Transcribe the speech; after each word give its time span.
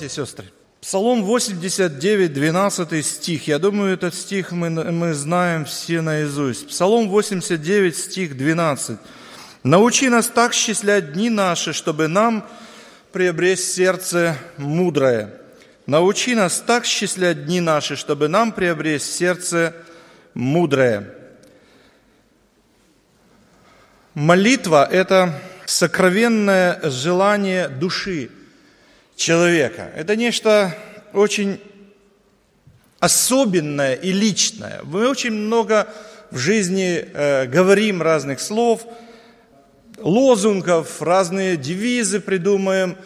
братья 0.00 0.06
и 0.06 0.24
сестры. 0.24 0.46
Псалом 0.80 1.24
89, 1.24 2.32
12 2.32 3.04
стих. 3.04 3.48
Я 3.48 3.58
думаю, 3.58 3.92
этот 3.92 4.14
стих 4.14 4.50
мы, 4.50 4.70
мы 4.70 5.12
знаем 5.12 5.66
все 5.66 6.00
наизусть. 6.00 6.68
Псалом 6.68 7.10
89, 7.10 7.94
стих 7.94 8.36
12. 8.38 8.98
«Научи 9.62 10.08
нас 10.08 10.28
так 10.28 10.54
счислять 10.54 11.12
дни 11.12 11.28
наши, 11.28 11.74
чтобы 11.74 12.08
нам 12.08 12.48
приобрести 13.12 13.74
сердце 13.74 14.38
мудрое. 14.56 15.34
Научи 15.84 16.34
нас 16.34 16.64
так 16.66 16.86
счислять 16.86 17.44
дни 17.44 17.60
наши, 17.60 17.94
чтобы 17.94 18.28
нам 18.28 18.52
приобрести 18.52 19.18
сердце 19.18 19.74
мудрое». 20.32 21.14
Молитва– 24.14 24.88
это 24.90 25.38
сокровенное 25.66 26.80
желание 26.84 27.68
души 27.68 28.30
человека. 29.20 29.92
Это 29.94 30.16
нечто 30.16 30.74
очень 31.12 31.60
особенное 33.00 33.94
и 33.94 34.12
личное. 34.12 34.80
Мы 34.84 35.06
очень 35.08 35.32
много 35.32 35.86
в 36.30 36.38
жизни 36.38 37.04
э, 37.12 37.46
говорим 37.46 38.00
разных 38.00 38.40
слов, 38.40 38.86
лозунгов, 39.98 41.02
разные 41.02 41.58
девизы 41.58 42.20
придумаем. 42.20 42.96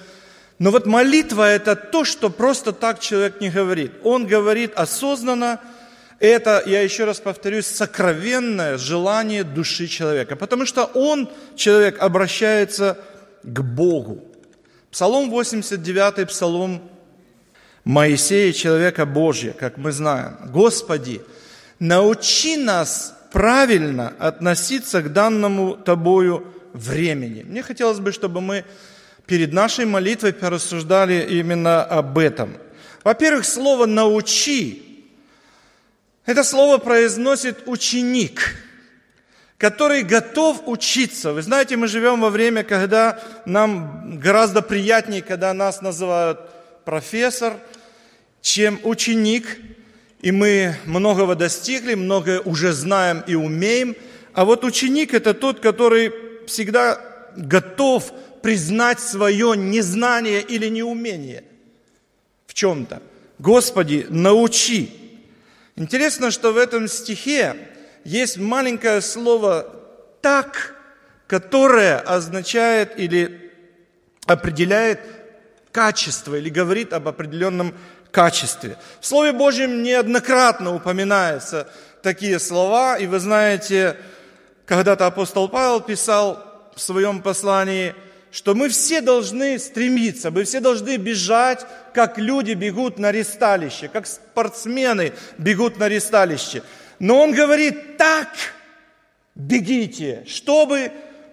Но 0.61 0.71
вот 0.71 0.87
молитва– 0.87 1.49
это 1.51 1.75
то, 1.75 2.05
что 2.05 2.31
просто 2.31 2.73
так 2.73 3.01
человек 3.01 3.41
не 3.41 3.51
говорит. 3.51 3.93
Он 4.05 4.27
говорит 4.27 4.73
осознанно– 4.77 5.61
это, 6.21 6.63
я 6.65 6.81
еще 6.81 7.05
раз 7.05 7.19
повторюсь, 7.19 7.67
сокровенное 7.67 8.79
желание 8.79 9.43
души 9.43 9.89
человека, 9.89 10.37
потому 10.37 10.65
что 10.65 10.85
он, 10.85 11.29
человек, 11.57 12.01
обращается 12.01 12.99
к 13.43 13.61
Богу. 13.61 14.34
Псалом 14.95 15.29
89, 15.29 16.29
псалом 16.29 16.81
Моисея, 17.83 18.53
человека 18.53 19.05
Божия, 19.05 19.53
как 19.53 19.77
мы 19.77 19.91
знаем. 19.91 20.37
Господи, 20.53 21.21
научи 21.81 22.57
нас 22.57 23.13
правильно 23.33 24.15
относиться 24.21 25.03
к 25.03 25.13
данному 25.13 25.75
Тобою 25.75 26.47
времени. 26.75 27.43
Мне 27.43 27.65
хотелось 27.65 27.99
бы, 27.99 28.13
чтобы 28.13 28.41
мы 28.41 28.65
перед 29.27 29.53
нашей 29.53 29.85
молитвой 29.85 30.33
порассуждали 30.33 31.27
именно 31.29 31.83
об 31.83 32.17
этом. 32.17 32.57
Во-первых, 33.03 33.47
слово 33.47 33.87
«научи» 33.87 34.81
Это 36.25 36.45
слово 36.45 36.79
произносит 36.79 37.67
ученик, 37.67 38.64
который 39.59 40.03
готов 40.03 40.63
учиться. 40.67 41.33
Вы 41.33 41.43
знаете, 41.43 41.77
мы 41.77 41.87
живем 41.87 42.21
во 42.21 42.31
время, 42.31 42.65
когда 42.65 43.21
нам 43.47 44.19
гораздо 44.19 44.63
приятнее, 44.63 45.23
когда 45.23 45.53
нас 45.55 45.81
называют 45.81 46.41
профессор, 46.85 47.55
чем 48.43 48.79
ученик. 48.83 49.59
И 50.21 50.33
мы 50.33 50.77
многого 50.85 51.35
достигли, 51.35 51.95
многое 51.95 52.41
уже 52.41 52.73
знаем 52.73 53.23
и 53.27 53.35
умеем. 53.35 53.95
А 54.33 54.45
вот 54.45 54.65
ученик– 54.65 55.15
это 55.15 55.35
тот, 55.35 55.61
который 55.61 56.13
всегда 56.47 57.01
готов 57.37 58.13
признать 58.43 59.01
свое 59.01 59.57
незнание 59.57 60.43
или 60.43 60.69
неумение 60.69 61.45
в 62.47 62.55
чем-то. 62.55 63.03
Господи, 63.39 64.07
научи. 64.11 64.91
Интересно, 65.77 66.31
что 66.31 66.53
в 66.53 66.57
этом 66.57 66.89
стихе 66.89 67.57
есть 68.05 68.39
маленькое 68.39 69.01
слово 69.01 69.67
«так», 70.21 70.75
которое 71.27 71.99
означает 71.99 72.99
или 72.99 73.51
определяет 74.27 75.01
качество 75.73 76.35
или 76.35 76.49
говорит 76.49 76.93
об 76.93 77.09
определенном 77.09 77.75
качестве. 78.11 78.77
В 79.01 79.07
Слове 79.07 79.33
Божьем 79.33 79.83
неоднократно 79.83 80.75
упоминаются 80.75 81.69
такие 82.03 82.39
слова, 82.39 82.97
и 82.99 83.07
вы 83.07 83.19
знаете, 83.19 83.97
когда-то 84.67 85.07
апостол 85.07 85.49
Павел 85.49 85.81
писал 85.81 86.71
в 86.77 86.81
своем 86.81 87.23
послании– 87.23 87.95
что 88.35 88.57
мы 88.57 88.69
все 88.69 89.01
должны 89.01 89.61
стремиться, 89.61 90.33
мы 90.33 90.43
все 90.43 90.59
должны 90.59 90.97
бежать, 90.97 91.65
как 91.95 92.19
люди 92.19 92.55
бегут 92.55 92.99
на 92.99 93.13
ресталище, 93.13 93.87
как 93.87 94.09
спортсмены 94.09 95.13
бегут 95.39 95.79
на 95.79 95.89
ресталище. 95.89 96.65
Но 97.05 97.23
он 97.23 97.33
говорит, 97.33 97.99
так 97.99 98.29
бегите, 99.35 100.25
чтобы 100.27 100.91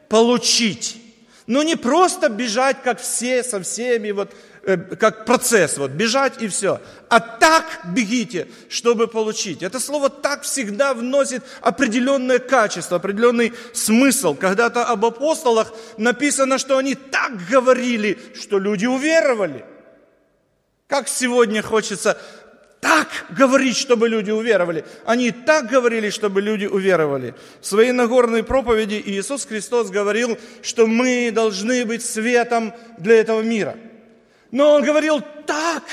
получить. 0.09 1.01
Но 1.47 1.63
не 1.63 1.77
просто 1.77 2.27
бежать, 2.29 2.83
как 2.83 2.99
все, 2.99 3.41
со 3.41 3.61
всеми, 3.61 4.11
вот 4.11 4.33
Э, 4.63 4.77
как 4.77 5.25
процесс, 5.25 5.79
вот, 5.79 5.91
бежать 5.91 6.39
и 6.39 6.47
все. 6.47 6.79
А 7.09 7.19
так 7.19 7.65
бегите, 7.95 8.47
чтобы 8.69 9.07
получить. 9.07 9.63
Это 9.63 9.79
слово 9.79 10.09
«так» 10.09 10.43
всегда 10.43 10.93
вносит 10.93 11.43
определенное 11.61 12.37
качество, 12.37 12.97
определенный 12.97 13.53
смысл. 13.73 14.35
Когда-то 14.35 14.85
об 14.85 15.03
апостолах 15.03 15.73
написано, 15.97 16.59
что 16.59 16.77
они 16.77 16.93
так 16.93 17.31
говорили, 17.49 18.19
что 18.39 18.59
люди 18.59 18.85
уверовали. 18.85 19.65
Как 20.85 21.07
сегодня 21.07 21.63
хочется 21.63 22.21
так 22.81 23.07
говорить, 23.29 23.77
чтобы 23.77 24.09
люди 24.09 24.31
уверовали. 24.31 24.83
Они 25.05 25.31
так 25.31 25.67
говорили, 25.67 26.09
чтобы 26.09 26.41
люди 26.41 26.65
уверовали. 26.65 27.35
В 27.61 27.65
своей 27.65 27.93
Нагорной 27.93 28.43
проповеди 28.43 29.01
Иисус 29.05 29.45
Христос 29.45 29.89
говорил, 29.89 30.37
что 30.61 30.85
мы 30.87 31.31
должны 31.31 31.85
быть 31.85 32.03
светом 32.03 32.73
для 32.97 33.21
этого 33.21 33.41
мира– 33.41 33.77
но 34.51 34.73
он 34.73 34.83
говорил, 34.83 35.23
так, 35.47 35.83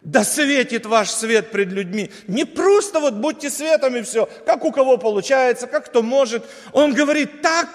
да 0.00 0.24
светит 0.24 0.86
ваш 0.86 1.10
свет 1.10 1.50
пред 1.50 1.68
людьми. 1.72 2.10
Не 2.28 2.44
просто 2.44 3.00
вот 3.00 3.14
будьте 3.14 3.50
светом 3.50 3.96
и 3.96 4.02
все, 4.02 4.28
как 4.46 4.64
у 4.64 4.72
кого 4.72 4.96
получается, 4.96 5.66
как 5.66 5.86
кто 5.86 6.02
может. 6.02 6.44
Он 6.72 6.94
говорит 6.94 7.42
так, 7.42 7.68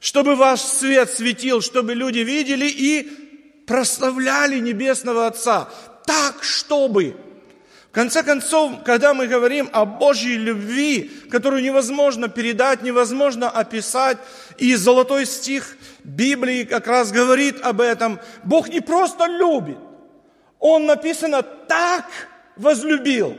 чтобы 0.00 0.34
ваш 0.34 0.60
свет 0.60 1.10
светил, 1.10 1.60
чтобы 1.60 1.94
люди 1.94 2.20
видели 2.20 2.66
и 2.66 3.64
прославляли 3.66 4.58
Небесного 4.58 5.26
Отца. 5.26 5.68
Так, 6.06 6.42
чтобы. 6.42 7.16
Конце 7.98 8.22
концов, 8.22 8.84
когда 8.84 9.12
мы 9.12 9.26
говорим 9.26 9.68
о 9.72 9.84
Божьей 9.84 10.36
любви, 10.36 11.10
которую 11.32 11.64
невозможно 11.64 12.28
передать, 12.28 12.82
невозможно 12.82 13.50
описать, 13.50 14.18
и 14.56 14.76
золотой 14.76 15.26
стих 15.26 15.76
Библии 16.04 16.62
как 16.62 16.86
раз 16.86 17.10
говорит 17.10 17.60
об 17.60 17.80
этом. 17.80 18.20
Бог 18.44 18.68
не 18.68 18.80
просто 18.80 19.26
любит. 19.26 19.78
Он 20.60 20.86
написано 20.86 21.42
так 21.42 22.04
возлюбил, 22.54 23.36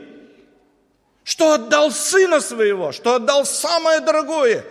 что 1.24 1.54
отдал 1.54 1.90
Сына 1.90 2.42
Своего, 2.42 2.92
что 2.92 3.14
отдал 3.14 3.46
самое 3.46 4.00
дорогое. 4.00 4.62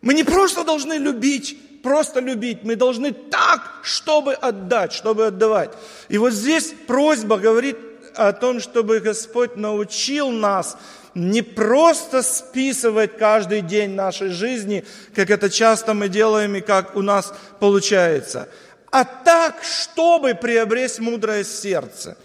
Мы 0.00 0.14
не 0.14 0.24
просто 0.24 0.64
должны 0.64 0.94
любить, 0.94 1.82
просто 1.82 2.20
любить. 2.20 2.60
Мы 2.62 2.74
должны 2.74 3.12
так, 3.12 3.80
чтобы 3.82 4.32
отдать, 4.32 4.94
чтобы 4.94 5.26
отдавать. 5.26 5.72
И 6.08 6.16
вот 6.16 6.32
здесь 6.32 6.72
просьба 6.86 7.36
говорит 7.36 7.89
о 8.28 8.32
том, 8.32 8.60
чтобы 8.60 9.00
Господь 9.00 9.56
научил 9.56 10.30
нас 10.30 10.76
не 11.14 11.42
просто 11.42 12.22
списывать 12.22 13.16
каждый 13.16 13.62
день 13.62 13.90
нашей 13.90 14.28
жизни, 14.28 14.84
как 15.14 15.30
это 15.30 15.50
часто 15.50 15.94
мы 15.94 16.08
делаем 16.08 16.54
и 16.54 16.60
как 16.60 16.96
у 16.96 17.02
нас 17.02 17.32
получается, 17.58 18.48
а 18.90 19.04
так, 19.04 19.62
чтобы 19.62 20.34
приобрести 20.34 21.00
мудрое 21.00 21.44
сердце. 21.44 22.16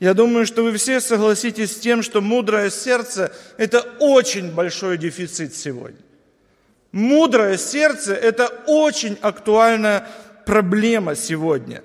Я 0.00 0.14
думаю, 0.14 0.46
что 0.46 0.64
вы 0.64 0.76
все 0.76 1.00
согласитесь 1.00 1.76
с 1.76 1.80
тем, 1.80 2.02
что 2.02 2.20
мудрое 2.20 2.70
сердце– 2.70 3.32
это 3.56 3.82
очень 4.00 4.50
большой 4.50 4.98
дефицит 4.98 5.54
сегодня. 5.54 6.00
Мудрое 6.90 7.56
сердце– 7.56 8.12
это 8.14 8.48
очень 8.66 9.16
актуальная 9.22 10.08
проблема 10.44 11.14
сегодня. 11.14 11.82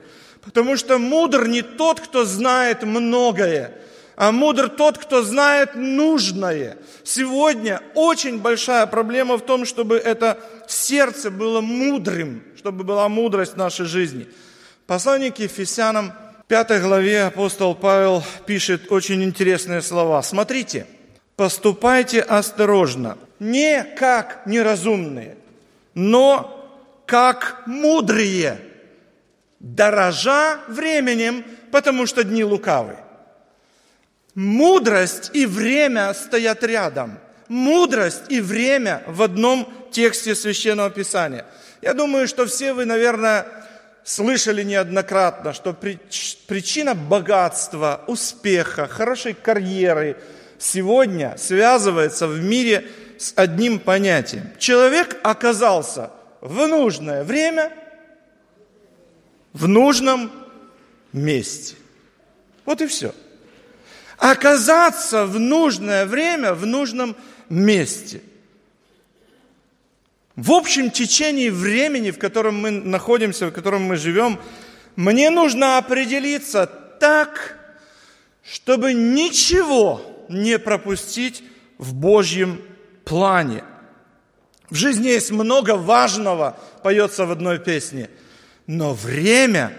Потому 0.47 0.77
что 0.77 0.97
мудр 0.97 1.45
не 1.45 1.61
тот, 1.61 1.99
кто 1.99 2.23
знает 2.23 2.83
многое, 2.83 3.73
а 4.15 4.31
мудр 4.31 4.69
тот, 4.69 4.97
кто 4.97 5.21
знает 5.21 5.75
нужное. 5.75 6.77
Сегодня 7.03 7.81
очень 7.95 8.39
большая 8.39 8.85
проблема 8.87 9.37
в 9.37 9.41
том, 9.41 9.65
чтобы 9.65 9.97
это 9.97 10.39
сердце 10.67 11.31
было 11.31 11.59
мудрым, 11.59 12.43
чтобы 12.55 12.85
была 12.85 13.09
мудрость 13.09 13.53
в 13.53 13.57
нашей 13.57 13.85
жизни. 13.85 14.27
Послание 14.85 15.31
к 15.31 15.39
Ефесянам, 15.39 16.13
5 16.47 16.81
главе 16.81 17.23
апостол 17.23 17.75
Павел 17.75 18.23
пишет 18.45 18.89
очень 18.89 19.21
интересные 19.21 19.81
слова. 19.81 20.23
Смотрите, 20.23 20.87
поступайте 21.35 22.21
осторожно, 22.21 23.17
не 23.39 23.83
как 23.83 24.43
неразумные, 24.45 25.35
но 25.93 26.53
как 27.05 27.63
мудрые, 27.65 28.61
дорожа 29.59 30.59
временем, 30.67 31.43
потому 31.71 32.05
что 32.05 32.23
дни 32.23 32.43
лукавые. 32.43 32.99
Мудрость 34.35 35.31
и 35.33 35.45
время 35.45 36.13
стоят 36.13 36.63
рядом. 36.63 37.19
Мудрость 37.47 38.23
и 38.29 38.39
время 38.39 39.03
в 39.07 39.21
одном 39.23 39.67
тексте 39.91 40.35
Священного 40.35 40.89
Писания. 40.89 41.45
Я 41.81 41.93
думаю, 41.93 42.27
что 42.27 42.45
все 42.45 42.73
вы, 42.73 42.85
наверное, 42.85 43.47
слышали 44.03 44.63
неоднократно, 44.63 45.53
что 45.53 45.73
причина 45.73 46.93
богатства, 46.93 48.03
успеха, 48.07 48.87
хорошей 48.87 49.33
карьеры 49.33 50.17
сегодня 50.59 51.35
связывается 51.37 52.27
в 52.27 52.41
мире 52.41 52.87
с 53.17 53.33
одним 53.35 53.79
понятием. 53.79 54.51
Человек 54.59 55.17
оказался 55.23 56.11
в 56.41 56.67
нужное 56.67 57.23
время, 57.23 57.71
в 59.57 59.67
нужном 59.67 60.31
месте. 61.13 61.75
Вот 62.65 62.81
и 62.81 62.87
все. 62.87 63.13
Оказаться 64.17 65.25
в 65.25 65.39
нужное 65.39 66.05
время, 66.05 66.53
в 66.53 66.65
нужном 66.65 67.15
месте. 67.49 68.21
В 70.35 70.51
общем 70.51 70.91
течении 70.91 71.49
времени, 71.49 72.11
в 72.11 72.19
котором 72.19 72.61
мы 72.61 72.69
находимся, 72.69 73.47
в 73.47 73.51
котором 73.51 73.83
мы 73.83 73.95
живем, 73.95 74.39
мне 74.95 75.31
нужно 75.31 75.79
определиться 75.79 76.67
так, 76.99 77.57
чтобы 78.43 78.93
ничего 78.93 80.01
не 80.29 80.59
пропустить 80.59 81.43
в 81.79 81.95
Божьем 81.95 82.61
плане. 83.05 83.63
В 84.69 84.75
жизни 84.75 85.07
есть 85.07 85.31
много 85.31 85.77
важного, 85.77 86.59
поется 86.83 87.25
в 87.25 87.31
одной 87.31 87.57
песне, 87.57 88.09
но 88.67 88.93
время 88.93 89.73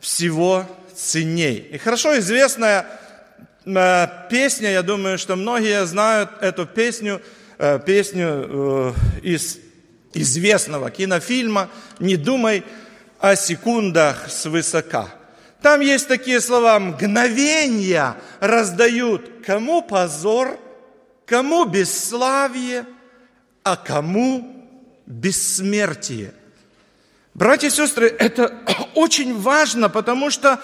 всего 0.00 0.66
ценней. 0.94 1.56
И 1.56 1.78
хорошо 1.78 2.18
известная 2.18 2.86
э, 3.64 4.06
песня, 4.30 4.70
я 4.70 4.82
думаю, 4.82 5.18
что 5.18 5.36
многие 5.36 5.84
знают 5.86 6.30
эту 6.40 6.66
песню, 6.66 7.20
э, 7.58 7.78
песню 7.84 8.26
э, 8.26 8.92
из 9.22 9.58
известного 10.14 10.90
кинофильма 10.90 11.68
«Не 11.98 12.16
думай 12.16 12.64
о 13.18 13.36
секундах 13.36 14.30
свысока». 14.30 15.08
Там 15.60 15.80
есть 15.80 16.08
такие 16.08 16.40
слова 16.40 16.78
«мгновения 16.78 18.16
раздают 18.40 19.44
кому 19.44 19.82
позор, 19.82 20.58
кому 21.26 21.64
бесславие, 21.64 22.86
а 23.62 23.76
кому 23.76 24.66
бессмертие». 25.06 26.32
Братья 27.34 27.66
и 27.66 27.70
сестры, 27.70 28.06
это 28.06 28.54
очень 28.94 29.36
важно, 29.36 29.88
потому 29.88 30.30
что 30.30 30.60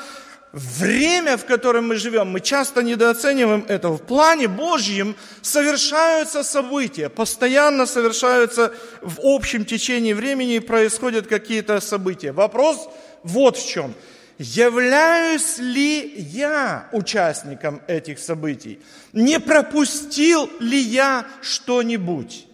время, 0.52 1.36
в 1.36 1.44
котором 1.44 1.88
мы 1.88 1.96
живем, 1.96 2.28
мы 2.28 2.40
часто 2.40 2.82
недооцениваем 2.84 3.64
это. 3.68 3.88
В 3.88 3.98
плане 3.98 4.46
Божьем 4.46 5.16
совершаются 5.42 6.44
события, 6.44 7.08
постоянно 7.08 7.86
совершаются 7.86 8.72
в 9.00 9.18
общем 9.22 9.64
течении 9.64 10.12
времени 10.12 10.60
происходят 10.60 11.26
какие-то 11.26 11.80
события. 11.80 12.30
Вопрос 12.30 12.88
вот 13.24 13.56
в 13.56 13.68
чем. 13.68 13.94
Являюсь 14.38 15.58
ли 15.58 16.14
я 16.16 16.88
участником 16.92 17.82
этих 17.88 18.20
событий? 18.20 18.80
Не 19.12 19.38
пропустил 19.40 20.48
ли 20.60 20.78
я 20.78 21.26
что-нибудь? 21.42 22.46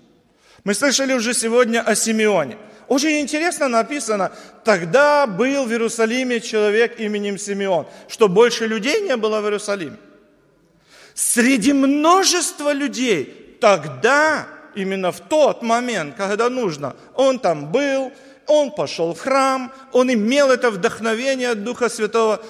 Мы 0.65 0.75
слышали 0.75 1.13
уже 1.13 1.33
сегодня 1.33 1.81
о 1.81 1.95
Симеоне. 1.95 2.57
Очень 2.89 3.21
интересно 3.21 3.69
написано, 3.69 4.33
тогда 4.63 5.27
был 5.27 5.65
в 5.65 5.71
Иерусалиме 5.71 6.41
человек 6.41 7.01
именем 7.01 7.37
Симеон, 7.37 7.87
что 8.09 8.29
больше 8.29 8.67
людей 8.67 9.01
не 9.01 9.17
было 9.17 9.41
в 9.41 9.45
Иерусалиме. 9.45 9.97
Среди 11.15 11.73
множества 11.73 12.73
людей 12.73 13.57
тогда, 13.61 14.47
именно 14.75 15.11
в 15.11 15.21
тот 15.21 15.63
момент, 15.63 16.15
когда 16.17 16.49
нужно, 16.49 16.95
он 17.15 17.41
там 17.41 17.73
был, 17.73 18.13
он 18.47 18.71
пошел 18.71 19.15
в 19.15 19.21
храм, 19.21 19.73
он 19.93 20.13
имел 20.13 20.51
это 20.53 20.71
вдохновение 20.71 21.51
от 21.51 21.65
Духа 21.65 21.89
Святого. 21.89 22.41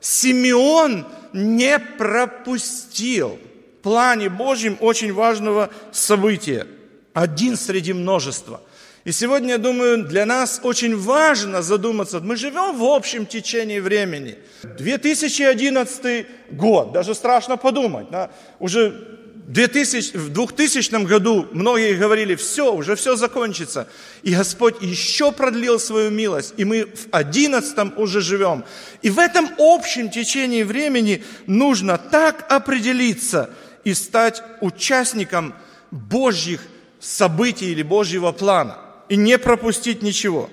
Симеон 0.00 1.04
не 1.32 1.78
пропустил 1.80 3.40
в 3.78 3.82
плане 3.82 4.28
Божьем 4.28 4.76
очень 4.80 5.12
важного 5.12 5.70
события. 5.90 6.68
Один 7.12 7.56
среди 7.56 7.92
множества– 7.92 8.60
и 9.02 9.12
сегодня, 9.12 9.52
я 9.52 9.58
думаю, 9.58 10.04
для 10.04 10.26
нас 10.26 10.60
очень 10.62 10.94
важно 10.94 11.62
задуматься. 11.62 12.20
Мы 12.20 12.36
живем 12.36 12.76
в 12.76 12.84
общем 12.84 13.24
течении 13.24 13.80
времени. 13.80 14.36
2011 14.62 16.26
год, 16.50 16.92
даже 16.92 17.14
страшно 17.14 17.56
подумать. 17.56 18.10
Да? 18.10 18.30
Уже 18.58 19.18
2000, 19.46 20.18
в 20.18 20.28
2000 20.28 21.06
году 21.06 21.48
многие 21.52 21.94
говорили, 21.94 22.34
все, 22.34 22.74
уже 22.74 22.94
все 22.94 23.16
закончится. 23.16 23.88
И 24.22 24.34
Господь 24.34 24.82
еще 24.82 25.32
продлил 25.32 25.80
свою 25.80 26.10
милость, 26.10 26.52
и 26.58 26.66
мы 26.66 26.84
в 26.84 27.08
11 27.10 27.96
уже 27.96 28.20
живем. 28.20 28.64
И 29.00 29.08
в 29.08 29.18
этом 29.18 29.48
общем 29.56 30.10
течении 30.10 30.62
времени 30.62 31.24
нужно 31.46 31.96
так 31.96 32.44
определиться 32.52 33.48
и 33.82 33.94
стать 33.94 34.42
участником 34.60 35.54
Божьих 35.90 36.60
событий 37.00 37.72
или 37.72 37.82
Божьего 37.82 38.32
плана– 38.32 38.76
и 39.10 39.16
не 39.16 39.38
пропустить 39.38 40.02
ничего. 40.02 40.48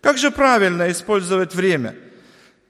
Как 0.00 0.18
же 0.18 0.30
правильно 0.30 0.92
использовать 0.92 1.54
время? 1.54 1.96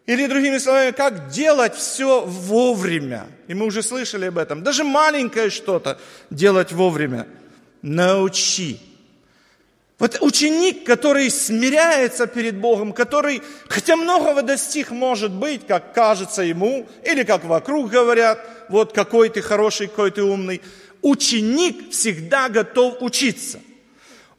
Или, 0.07 0.27
другими 0.27 0.59
словами, 0.59 0.93
как 0.93 1.29
делать 1.29 1.75
все 1.75 2.23
вовремя? 2.25 3.27
И 3.49 3.55
мы 3.55 3.67
уже 3.67 3.83
слышали 3.83 4.27
об 4.27 4.39
этом. 4.39 4.63
Даже 4.63 4.85
маленькое 4.85 5.51
что-то 5.51 5.99
делать 6.31 6.71
вовремя. 6.71 7.27
Научи. 7.83 8.79
Вот 9.99 10.19
ученик, 10.21 10.85
который 10.85 11.31
смиряется 11.31 12.27
перед 12.27 12.57
Богом, 12.57 12.93
который, 12.93 13.43
хотя 13.69 13.97
многого 13.97 14.43
достиг, 14.43 14.91
может 14.91 15.33
быть, 15.33 15.67
как 15.67 15.95
кажется 15.95 16.43
ему, 16.43 16.87
или 17.03 17.25
как 17.25 17.45
вокруг 17.45 17.91
говорят, 17.91 18.39
вот 18.69 18.93
какой 18.93 19.31
ты 19.31 19.43
хороший, 19.43 19.89
какой 19.89 20.13
ты 20.13 20.23
умный, 20.23 20.63
ученик 21.03 21.91
всегда 21.91 22.49
готов 22.49 22.99
учиться– 23.01 23.59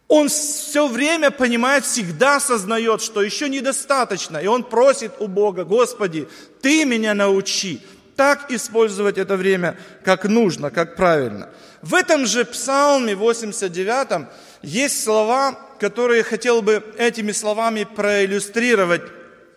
он 0.07 0.29
все 0.29 0.87
время 0.87 1.31
понимает, 1.31 1.83
всегда 1.83 2.35
осознает, 2.35 3.01
что 3.01 3.23
еще 3.23 3.49
недостаточно. 3.49 4.37
И 4.37 4.47
он 4.47 4.63
просит 4.63 5.13
у 5.19 5.27
Бога, 5.27 5.63
Господи, 5.63 6.27
Ты 6.61 6.85
меня 6.85 7.13
научи 7.13 7.81
так 8.15 8.51
использовать 8.51 9.17
это 9.17 9.35
время, 9.35 9.77
как 10.03 10.25
нужно, 10.25 10.69
как 10.69 10.95
правильно. 10.95 11.49
В 11.81 11.93
этом 11.93 12.25
же 12.25 12.45
псалме 12.45 13.15
89 13.15 14.27
есть 14.61 15.03
слова, 15.03 15.59
которые 15.79 16.23
хотел 16.23 16.61
бы 16.61 16.83
этими 16.97 17.31
словами 17.31 17.83
проиллюстрировать 17.83 19.03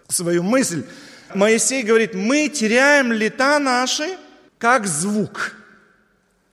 свою 0.08 0.42
мысль. 0.42 0.84
Моисей 1.34 1.82
говорит, 1.82 2.14
мы 2.14 2.48
теряем 2.48 3.12
лета 3.12 3.58
наши, 3.58 4.16
как 4.58 4.86
звук. 4.86 5.57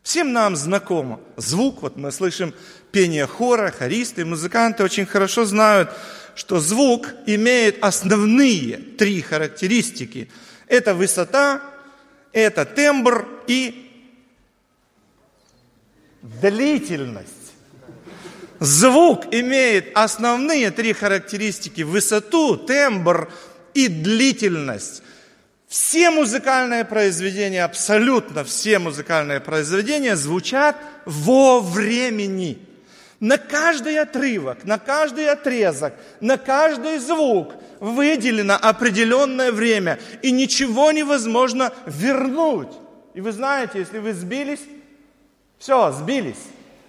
Всем 0.06 0.34
нам 0.34 0.56
знакомо. 0.56 1.20
Звук, 1.36 1.82
вот 1.82 1.98
мы 1.98 2.12
слышим 2.12 2.54
пение 2.92 3.26
хора, 3.26 3.74
хористы, 3.76 4.24
музыканты 4.24 4.84
очень 4.84 5.08
хорошо 5.08 5.46
знают, 5.46 5.90
что 6.36 6.60
звук 6.60 7.08
имеет 7.26 7.84
основные 7.84 8.78
три 8.78 9.24
характеристики. 9.24 10.30
Это 10.68 10.94
высота, 10.94 11.60
это 12.34 12.66
тембр 12.66 13.28
и 13.48 13.92
длительность. 16.22 17.32
Звук 18.60 19.34
имеет 19.34 19.90
основные 19.98 20.70
три 20.70 20.94
характеристики– 20.94 21.82
высоту, 21.82 22.58
тембр 22.58 23.34
и 23.74 23.88
длительность. 23.88 25.02
Все 25.68 26.12
музыкальные 26.12 26.86
произведения, 26.86 27.64
абсолютно 27.64 28.44
все 28.44 28.80
музыкальные 28.80 29.40
произведения 29.40 30.16
звучат 30.16 30.76
во 31.06 31.60
времени– 31.60 32.60
на 33.20 33.38
каждый 33.38 33.98
отрывок, 33.98 34.66
на 34.66 34.78
каждый 34.78 35.30
отрезок, 35.30 35.94
на 36.20 36.38
каждый 36.38 37.00
звук 37.00 37.56
выделено 37.80 38.56
определенное 38.56 39.52
время, 39.52 40.00
и 40.22 40.32
ничего 40.32 40.92
невозможно 40.92 41.74
вернуть. 41.86 42.74
И 43.14 43.22
вы 43.22 43.32
знаете, 43.32 43.80
если 43.80 44.00
вы 44.00 44.14
сбились, 44.14 44.62
все, 45.58 45.92
сбились. 45.92 46.44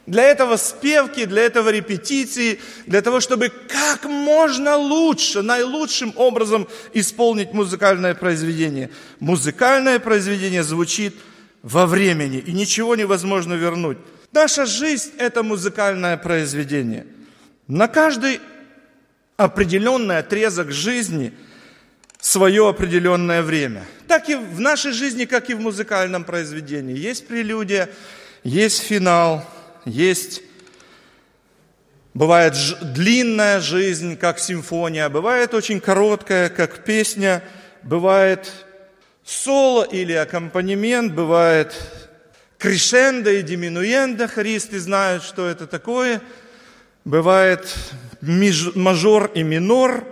Для 0.06 0.22
этого 0.22 0.56
спевки, 0.56 1.24
для 1.24 1.42
этого 1.42 1.68
репетиции, 1.70 2.60
для 2.86 3.02
того, 3.02 3.20
чтобы 3.20 3.48
как 3.48 4.04
можно 4.04 4.76
лучше, 4.76 5.42
наилучшим 5.42 6.12
образом 6.16 6.68
исполнить 6.94 7.52
музыкальное 7.52 8.14
произведение. 8.14 8.90
Музыкальное 9.18 9.98
произведение 9.98 10.62
звучит 10.62 11.14
во 11.62 11.86
времени, 11.86 12.38
и 12.38 12.52
ничего 12.52 12.94
невозможно 12.94 13.54
вернуть. 13.54 13.98
Наша 14.32 14.64
жизнь– 14.64 15.12
это 15.18 15.42
музыкальное 15.42 16.16
произведение. 16.16 17.06
На 17.66 17.88
каждый 17.88 18.40
определенный 19.36 20.18
отрезок 20.18 20.70
жизни 20.70 21.32
свое 22.20 22.68
определенное 22.68 23.42
время. 23.42 23.84
Так 24.06 24.28
и 24.28 24.36
в 24.36 24.60
нашей 24.60 24.92
жизни, 24.92 25.24
как 25.24 25.50
и 25.50 25.54
в 25.54 25.60
музыкальном 25.60 26.22
произведении. 26.22 26.96
Есть 26.96 27.26
прелюдия, 27.26 27.88
есть 28.44 28.82
финал, 28.82 29.44
есть 29.86 30.42
Бывает 32.16 32.54
длинная 32.94 33.60
жизнь, 33.60 34.16
как 34.16 34.38
симфония, 34.38 35.10
бывает 35.10 35.52
очень 35.52 35.80
короткая, 35.80 36.48
как 36.48 36.82
песня, 36.82 37.44
бывает 37.82 38.50
соло 39.22 39.82
или 39.82 40.14
аккомпанемент, 40.14 41.12
бывает 41.12 41.74
кришендо 42.56 43.28
и 43.28 43.42
диминуендо, 43.42 44.28
хористы 44.28 44.80
знают, 44.80 45.24
что 45.24 45.46
это 45.46 45.66
такое, 45.66 46.22
бывает 47.04 47.76
мажор 48.22 49.30
и 49.34 49.42
минор, 49.42 50.06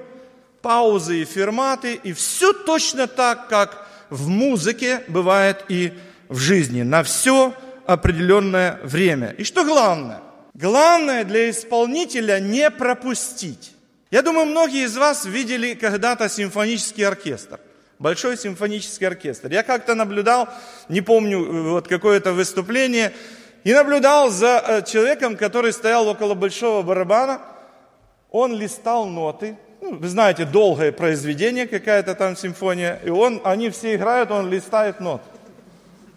паузы 0.60 1.22
и 1.22 1.24
ферматы, 1.24 1.94
и 1.94 2.12
все 2.12 2.52
точно 2.52 3.06
так, 3.06 3.48
как 3.48 3.88
в 4.10 4.28
музыке 4.28 5.00
бывает 5.08 5.64
и 5.70 5.94
в 6.28 6.36
жизни, 6.36 6.82
на 6.82 7.02
все 7.02 7.54
определенное 7.86 8.80
время. 8.82 9.34
И 9.38 9.44
что 9.44 9.64
главное? 9.64 10.20
Главное 10.54 11.24
для 11.24 11.50
исполнителя 11.50 12.38
не 12.38 12.70
пропустить. 12.70 13.72
Я 14.10 14.22
думаю, 14.22 14.46
многие 14.46 14.84
из 14.84 14.96
вас 14.96 15.24
видели 15.24 15.74
когда-то 15.74 16.28
симфонический 16.28 17.04
оркестр. 17.04 17.58
Большой 17.98 18.36
симфонический 18.36 19.06
оркестр. 19.06 19.50
Я 19.50 19.62
как-то 19.62 19.94
наблюдал, 19.94 20.48
не 20.88 21.00
помню, 21.00 21.70
вот 21.70 21.88
какое-то 21.88 22.32
выступление, 22.32 23.12
и 23.64 23.72
наблюдал 23.72 24.30
за 24.30 24.62
э, 24.64 24.82
человеком, 24.82 25.36
который 25.36 25.72
стоял 25.72 26.06
около 26.06 26.34
большого 26.34 26.82
барабана. 26.82 27.40
Он 28.30 28.54
листал 28.54 29.06
ноты. 29.06 29.56
Ну, 29.80 29.96
вы 29.96 30.08
знаете, 30.08 30.44
долгое 30.44 30.92
произведение, 30.92 31.66
какая-то 31.66 32.14
там 32.14 32.36
симфония. 32.36 33.00
И 33.04 33.10
он, 33.10 33.40
они 33.44 33.70
все 33.70 33.94
играют, 33.94 34.30
он 34.30 34.50
листает 34.50 35.00
ноты. 35.00 35.24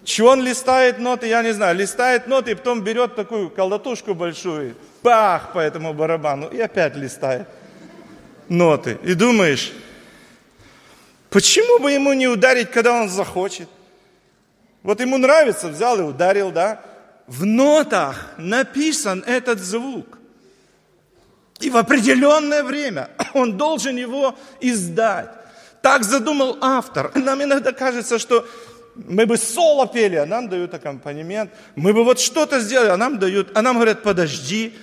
Чего 0.08 0.30
он 0.30 0.42
листает 0.42 1.00
ноты, 1.00 1.28
я 1.28 1.44
не 1.44 1.52
знаю. 1.52 1.76
Листает 1.76 2.28
ноты 2.28 2.52
и 2.52 2.56
потом 2.56 2.82
берет 2.82 3.18
такую 3.18 3.50
колотушку 3.50 4.14
большую, 4.14 4.78
бах 5.04 5.52
по 5.52 5.60
этому 5.60 5.94
барабану 5.94 6.48
и 6.48 6.62
опять 6.62 6.96
листает 6.96 7.46
ноты. 8.48 8.98
И 9.04 9.16
думаешь, 9.16 9.74
почему 11.30 11.80
бы 11.80 11.92
ему 11.92 12.14
не 12.14 12.30
ударить, 12.30 12.72
когда 12.72 12.94
он 12.94 13.10
захочет? 13.10 13.68
Вот 14.82 15.02
ему 15.02 15.18
нравится, 15.18 15.68
взял 15.68 16.00
и 16.00 16.04
ударил, 16.04 16.52
да? 16.52 16.80
В 17.28 17.44
нотах 17.44 18.28
написан 18.38 19.26
этот 19.28 19.60
звук. 19.60 20.20
И 21.60 21.70
в 21.70 21.76
определенное 21.76 22.64
время 22.64 23.10
он 23.34 23.58
должен 23.58 23.98
его 23.98 24.36
издать. 24.62 25.32
Так 25.82 26.06
задумал 26.06 26.58
автор. 26.62 27.12
Нам 27.14 27.44
иногда 27.44 27.74
кажется, 27.74 28.20
что 28.20 28.48
мы 29.08 29.26
бы 29.26 29.38
соло 29.38 29.88
пели, 29.88 30.16
а 30.16 30.26
нам 30.26 30.50
дают 30.50 30.74
аккомпанемент. 30.74 31.52
Мы 31.76 31.94
бы 31.94 32.04
вот 32.04 32.20
что-то 32.20 32.60
сделали, 32.60 32.90
а 32.90 32.98
нам 32.98 33.20
дают, 33.20 33.56
а 33.56 33.62
нам 33.62 33.76
говорят, 33.76 34.04
подожди. 34.04 34.76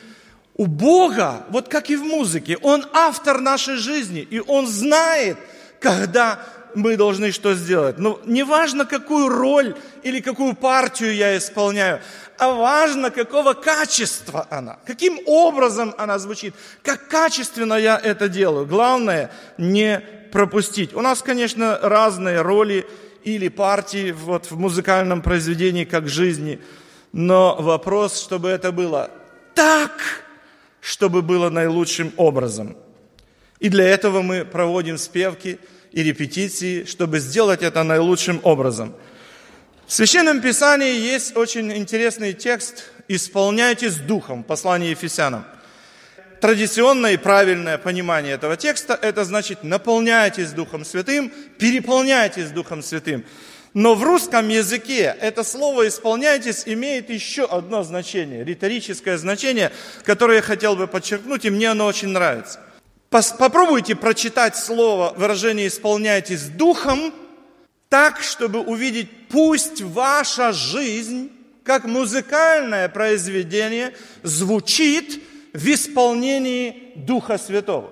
У 0.57 0.67
Бога, 0.67 1.45
вот 1.51 1.69
как 1.69 1.91
и 1.91 1.97
в 1.97 2.05
музыке, 2.05 2.57
Он 2.63 2.87
автор 2.93 3.41
нашей 3.41 3.77
жизни, 3.77 4.21
и 4.21 4.41
Он 4.41 4.67
знает, 4.69 5.37
когда 5.81 6.39
мы 6.75 6.97
должны 6.97 7.33
что 7.33 7.55
сделать. 7.55 7.99
Но 7.99 8.21
не 8.25 8.43
важно, 8.43 8.85
какую 8.85 9.29
роль 9.29 9.77
или 10.03 10.21
какую 10.21 10.55
партию 10.55 11.15
я 11.15 11.37
исполняю, 11.37 12.01
а 12.39 12.53
важно, 12.53 13.11
какого 13.11 13.55
качества 13.55 14.47
она, 14.51 14.79
каким 14.85 15.19
образом 15.27 15.95
она 15.99 16.19
звучит, 16.19 16.55
как 16.83 17.09
качественно 17.09 17.75
я 17.75 18.01
это 18.03 18.29
делаю. 18.29 18.67
Главное, 18.67 19.31
не 19.59 20.01
пропустить. 20.33 20.95
У 20.95 21.01
нас, 21.01 21.23
конечно, 21.23 21.79
разные 21.81 22.43
роли 22.43 22.87
или 23.25 23.49
партии 23.49 24.13
вот, 24.13 24.51
в 24.51 24.59
музыкальном 24.59 25.23
произведении, 25.23 25.85
как 25.85 26.09
жизни. 26.09 26.61
Но 27.13 27.57
вопрос, 27.59 28.21
чтобы 28.21 28.49
это 28.49 28.73
было 28.73 29.11
так, 29.55 29.93
чтобы 30.81 31.23
было 31.23 31.49
наилучшим 31.51 32.13
образом. 32.17 32.77
И 33.61 33.69
для 33.69 33.85
этого 33.89 34.21
мы 34.21 34.45
проводим 34.45 34.99
спевки 34.99 35.59
и 35.93 36.03
репетиции, 36.03 36.85
чтобы 36.85 37.21
сделать 37.21 37.63
это 37.63 37.83
наилучшим 37.83 38.41
образом. 38.43 38.95
В 39.87 39.93
Священном 39.93 40.41
Писании 40.41 40.99
есть 40.99 41.37
очень 41.37 41.73
интересный 41.73 42.33
текст 42.33 42.91
«Исполняйтесь 43.09 43.97
Духом» 43.97 44.43
послание 44.43 44.91
Ефесянам 44.91 45.45
традиционное 46.41 47.13
и 47.13 47.17
правильное 47.17 47.79
понимание 47.79 48.35
этого 48.35 48.57
текста, 48.57 48.99
это 49.01 49.25
значит 49.25 49.65
наполняйтесь 49.65 50.51
Духом 50.51 50.85
Святым, 50.85 51.33
переполняйтесь 51.59 52.51
Духом 52.51 52.83
Святым. 52.83 53.25
Но 53.75 53.97
в 53.97 54.05
русском 54.05 54.49
языке 54.49 55.17
это 55.21 55.43
слово 55.43 55.89
«исполняйтесь» 55.89 56.63
имеет 56.67 57.11
еще 57.11 57.45
одно 57.45 57.83
значение, 57.83 58.45
риторическое 58.45 59.19
значение, 59.19 59.73
которое 60.05 60.37
я 60.37 60.43
хотел 60.43 60.77
бы 60.77 60.87
подчеркнуть, 60.87 61.45
и 61.45 61.51
мне 61.51 61.71
оно 61.71 61.87
очень 61.87 62.09
нравится. 62.09 62.61
Попробуйте 63.11 63.97
прочитать 63.97 64.57
слово, 64.57 65.13
выражение 65.17 65.67
«исполняйтесь 65.67 66.45
Духом» 66.45 67.13
так, 67.89 68.23
чтобы 68.23 68.61
увидеть, 68.61 69.09
пусть 69.29 69.83
ваша 69.83 70.53
жизнь, 70.53 71.33
как 71.65 71.85
музыкальное 71.85 72.89
произведение, 72.89 73.95
звучит– 74.23 75.21
в 75.55 75.67
исполнении 75.73 76.93
Духа 76.97 77.39
Святого. 77.39 77.91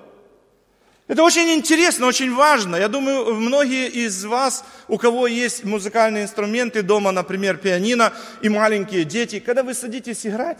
Это 1.08 1.22
очень 1.22 1.50
интересно, 1.50 2.06
очень 2.06 2.34
важно. 2.34 2.76
Я 2.76 2.88
думаю, 2.88 3.34
многие 3.34 3.88
из 3.88 4.24
вас, 4.24 4.64
у 4.88 4.98
кого 4.98 5.26
есть 5.26 5.64
музыкальные 5.64 6.24
инструменты 6.24 6.82
дома, 6.82 7.12
например, 7.12 7.56
пианино 7.56 8.12
и 8.40 8.48
маленькие 8.48 9.04
дети, 9.04 9.38
когда 9.38 9.62
вы 9.62 9.74
садитесь 9.74 10.26
играть, 10.26 10.58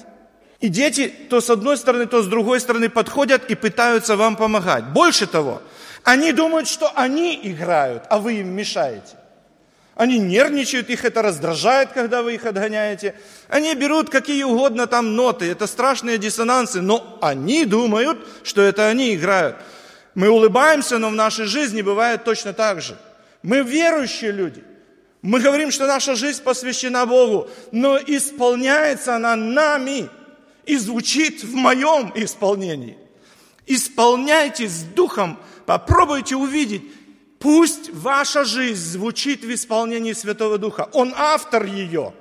и 0.61 0.68
дети 0.68 1.12
то 1.28 1.40
с 1.40 1.50
одной 1.50 1.76
стороны, 1.76 2.06
то 2.06 2.23
с 2.23 2.26
другой 2.26 2.61
стороны 2.61 2.88
подходят 2.88 3.50
и 3.50 3.54
пытаются 3.54 4.16
вам 4.16 4.37
помогать. 4.37 4.85
Больше 4.92 5.26
того, 5.26 5.61
они 6.04 6.32
думают, 6.32 6.68
что 6.68 6.90
они 6.94 7.38
играют, 7.42 8.04
а 8.11 8.18
вы 8.18 8.35
им 8.35 8.49
мешаете. 8.49 9.16
Они 9.94 10.18
нервничают, 10.18 10.88
их 10.88 11.04
это 11.04 11.20
раздражает, 11.20 11.92
когда 11.92 12.22
вы 12.22 12.34
их 12.34 12.46
отгоняете. 12.46 13.14
Они 13.49 13.75
берут 13.75 14.08
какие 14.08 14.42
угодно 14.42 14.87
там 14.87 15.14
ноты, 15.16 15.46
это 15.46 15.66
страшные 15.66 16.16
диссонансы, 16.16 16.80
но 16.80 17.18
они 17.20 17.66
думают, 17.66 18.18
что 18.42 18.62
это 18.62 18.88
они 18.88 19.14
играют. 19.14 19.56
Мы 20.14 20.28
улыбаемся, 20.28 20.99
но 20.99 21.11
в 21.11 21.14
нашей 21.14 21.46
жизни 21.46 21.82
бывает 21.82 22.25
точно 22.25 22.52
так 22.52 22.80
же. 22.80 22.96
Мы 23.42 23.62
верующие 23.62 24.32
люди. 24.32 24.64
Мы 25.20 25.40
говорим, 25.40 25.70
что 25.70 25.87
наша 25.87 26.16
жизнь 26.16 26.42
посвящена 26.42 27.06
Богу, 27.06 27.49
но 27.70 27.99
исполняется 27.99 29.16
она 29.16 29.37
нами 29.37 30.08
и 30.66 30.76
звучит 30.76 31.44
в 31.44 31.54
моем 31.54 32.12
исполнении. 32.14 32.99
Исполняйтесь 33.66 34.72
с 34.72 34.82
Духом, 34.82 35.38
попробуйте 35.66 36.34
увидеть, 36.34 36.82
Пусть 37.42 37.90
ваша 37.92 38.44
жизнь 38.44 38.92
звучит 38.92 39.44
в 39.44 39.52
исполнении 39.52 40.12
Святого 40.12 40.58
Духа. 40.58 40.88
Он 40.92 41.12
автор 41.16 41.64
ее. 41.64 42.14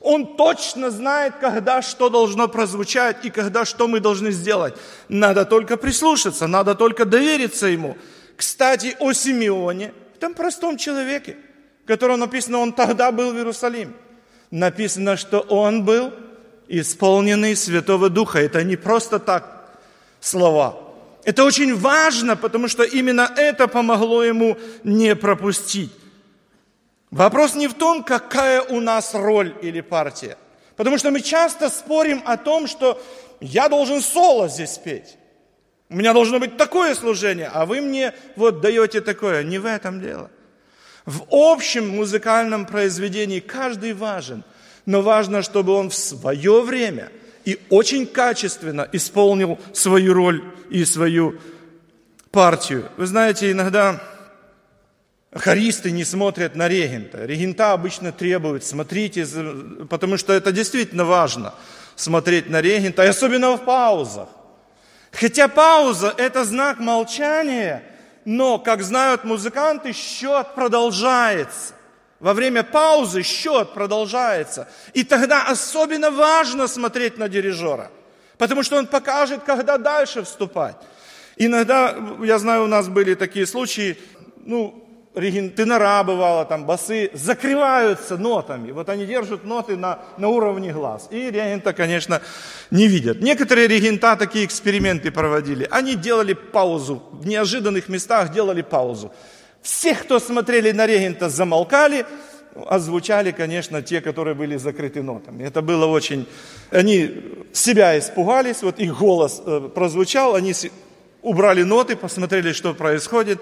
Он 0.00 0.36
точно 0.36 0.92
знает, 0.92 1.34
когда 1.40 1.82
что 1.82 2.08
должно 2.08 2.46
прозвучать 2.46 3.24
и 3.24 3.30
когда 3.30 3.64
что 3.64 3.88
мы 3.88 3.98
должны 3.98 4.30
сделать. 4.30 4.74
Надо 5.08 5.44
только 5.44 5.76
прислушаться, 5.76 6.46
надо 6.46 6.76
только 6.76 7.04
довериться 7.04 7.66
Ему. 7.66 7.98
Кстати, 8.36 8.96
о 9.00 9.12
Симеоне, 9.12 9.92
этом 10.14 10.34
простом 10.34 10.76
человеке, 10.76 11.36
которого 11.84 12.14
написано, 12.14 12.58
он 12.58 12.72
тогда 12.72 13.10
был 13.10 13.32
в 13.32 13.36
Иерусалиме. 13.36 13.94
Написано, 14.52 15.16
что 15.16 15.40
он 15.40 15.84
был 15.84 16.12
исполненный 16.68 17.56
Святого 17.56 18.10
Духа. 18.10 18.38
Это 18.38 18.62
не 18.62 18.76
просто 18.76 19.18
так 19.18 19.76
слова. 20.20 20.87
Это 21.28 21.44
очень 21.44 21.76
важно, 21.76 22.36
потому 22.36 22.68
что 22.68 22.84
именно 22.84 23.30
это 23.36 23.68
помогло 23.68 24.24
ему 24.24 24.56
не 24.82 25.14
пропустить. 25.14 25.92
Вопрос 27.10 27.54
не 27.54 27.68
в 27.68 27.74
том, 27.74 28.02
какая 28.02 28.62
у 28.62 28.80
нас 28.80 29.12
роль 29.12 29.54
или 29.60 29.82
партия. 29.82 30.38
Потому 30.76 30.96
что 30.96 31.10
мы 31.10 31.20
часто 31.20 31.68
спорим 31.68 32.22
о 32.24 32.38
том, 32.38 32.66
что 32.66 32.98
я 33.42 33.68
должен 33.68 34.00
соло 34.00 34.48
здесь 34.48 34.78
петь. 34.78 35.18
У 35.90 35.96
меня 35.96 36.14
должно 36.14 36.38
быть 36.38 36.56
такое 36.56 36.94
служение, 36.94 37.50
а 37.52 37.66
вы 37.66 37.82
мне 37.82 38.14
вот 38.34 38.62
даете 38.62 39.02
такое. 39.02 39.42
Не 39.42 39.58
в 39.58 39.66
этом 39.66 40.00
дело. 40.00 40.30
В 41.04 41.24
общем 41.28 41.90
музыкальном 41.90 42.64
произведении 42.64 43.40
каждый 43.40 43.92
важен, 43.92 44.44
но 44.86 45.02
важно, 45.02 45.42
чтобы 45.42 45.74
он 45.74 45.90
в 45.90 45.94
свое 45.94 46.62
время– 46.62 47.12
и 47.48 47.58
очень 47.70 48.06
качественно 48.06 48.86
исполнил 48.92 49.58
свою 49.72 50.12
роль 50.12 50.44
и 50.68 50.84
свою 50.84 51.40
партию. 52.30 52.90
Вы 52.98 53.06
знаете, 53.06 53.50
иногда 53.50 54.02
хористы 55.32 55.90
не 55.90 56.04
смотрят 56.04 56.56
на 56.56 56.68
регента. 56.68 57.24
Регента 57.24 57.72
обычно 57.72 58.12
требуют, 58.12 58.64
смотрите, 58.64 59.26
потому 59.88 60.18
что 60.18 60.34
это 60.34 60.52
действительно 60.52 61.06
важно, 61.06 61.54
смотреть 61.96 62.50
на 62.50 62.60
регента, 62.60 63.02
и 63.02 63.06
особенно 63.06 63.56
в 63.56 63.64
паузах. 63.64 64.28
Хотя 65.10 65.48
пауза– 65.48 66.12
это 66.18 66.44
знак 66.44 66.80
молчания, 66.80 67.82
но, 68.26 68.58
как 68.58 68.82
знают 68.82 69.24
музыканты, 69.24 69.94
счет 69.94 70.54
продолжается. 70.54 71.72
Во 72.20 72.34
время 72.34 72.64
паузы 72.64 73.22
счет 73.22 73.74
продолжается. 73.74 74.68
И 74.92 75.04
тогда 75.04 75.46
особенно 75.46 76.10
важно 76.10 76.66
смотреть 76.66 77.16
на 77.18 77.28
дирижера. 77.28 77.90
Потому 78.38 78.62
что 78.62 78.76
Он 78.76 78.86
покажет, 78.86 79.42
когда 79.44 79.78
дальше 79.78 80.22
вступать. 80.22 80.76
Иногда, 81.36 81.96
я 82.22 82.38
знаю, 82.38 82.64
у 82.64 82.66
нас 82.66 82.88
были 82.88 83.14
такие 83.14 83.46
случаи, 83.46 83.96
ну, 84.44 84.84
тенора 85.14 86.02
бывало, 86.02 86.44
там, 86.44 86.66
басы, 86.66 87.10
закрываются 87.14 88.16
нотами. 88.16 88.72
Вот 88.72 88.88
они 88.88 89.06
держат 89.06 89.44
ноты 89.44 89.76
на, 89.76 90.00
на 90.16 90.28
уровне 90.28 90.72
глаз. 90.72 91.08
И 91.10 91.30
регента, 91.30 91.72
конечно, 91.72 92.20
не 92.70 92.86
видят. 92.88 93.20
Некоторые 93.20 93.68
регента 93.68 94.16
такие 94.16 94.44
эксперименты 94.44 95.10
проводили. 95.10 95.66
Они 95.70 95.94
делали 95.94 96.34
паузу. 96.34 97.02
В 97.12 97.26
неожиданных 97.26 97.88
местах 97.88 98.32
делали 98.32 98.62
паузу. 98.62 99.12
Всех, 99.62 100.02
кто 100.02 100.18
смотрели 100.18 100.72
на 100.72 100.86
регента, 100.86 101.28
замолкали, 101.28 102.06
озвучали, 102.66 103.30
конечно, 103.30 103.82
те, 103.82 104.00
которые 104.00 104.34
были 104.34 104.56
закрыты 104.56 105.02
нотами. 105.02 105.44
Это 105.44 105.62
было 105.62 105.86
очень... 105.86 106.26
Они 106.70 107.10
себя 107.52 107.98
испугались, 107.98 108.62
вот 108.62 108.78
их 108.78 108.98
голос 108.98 109.42
э, 109.44 109.68
прозвучал, 109.74 110.34
они 110.34 110.54
убрали 111.22 111.62
ноты, 111.62 111.96
посмотрели, 111.96 112.52
что 112.52 112.74
происходит. 112.74 113.40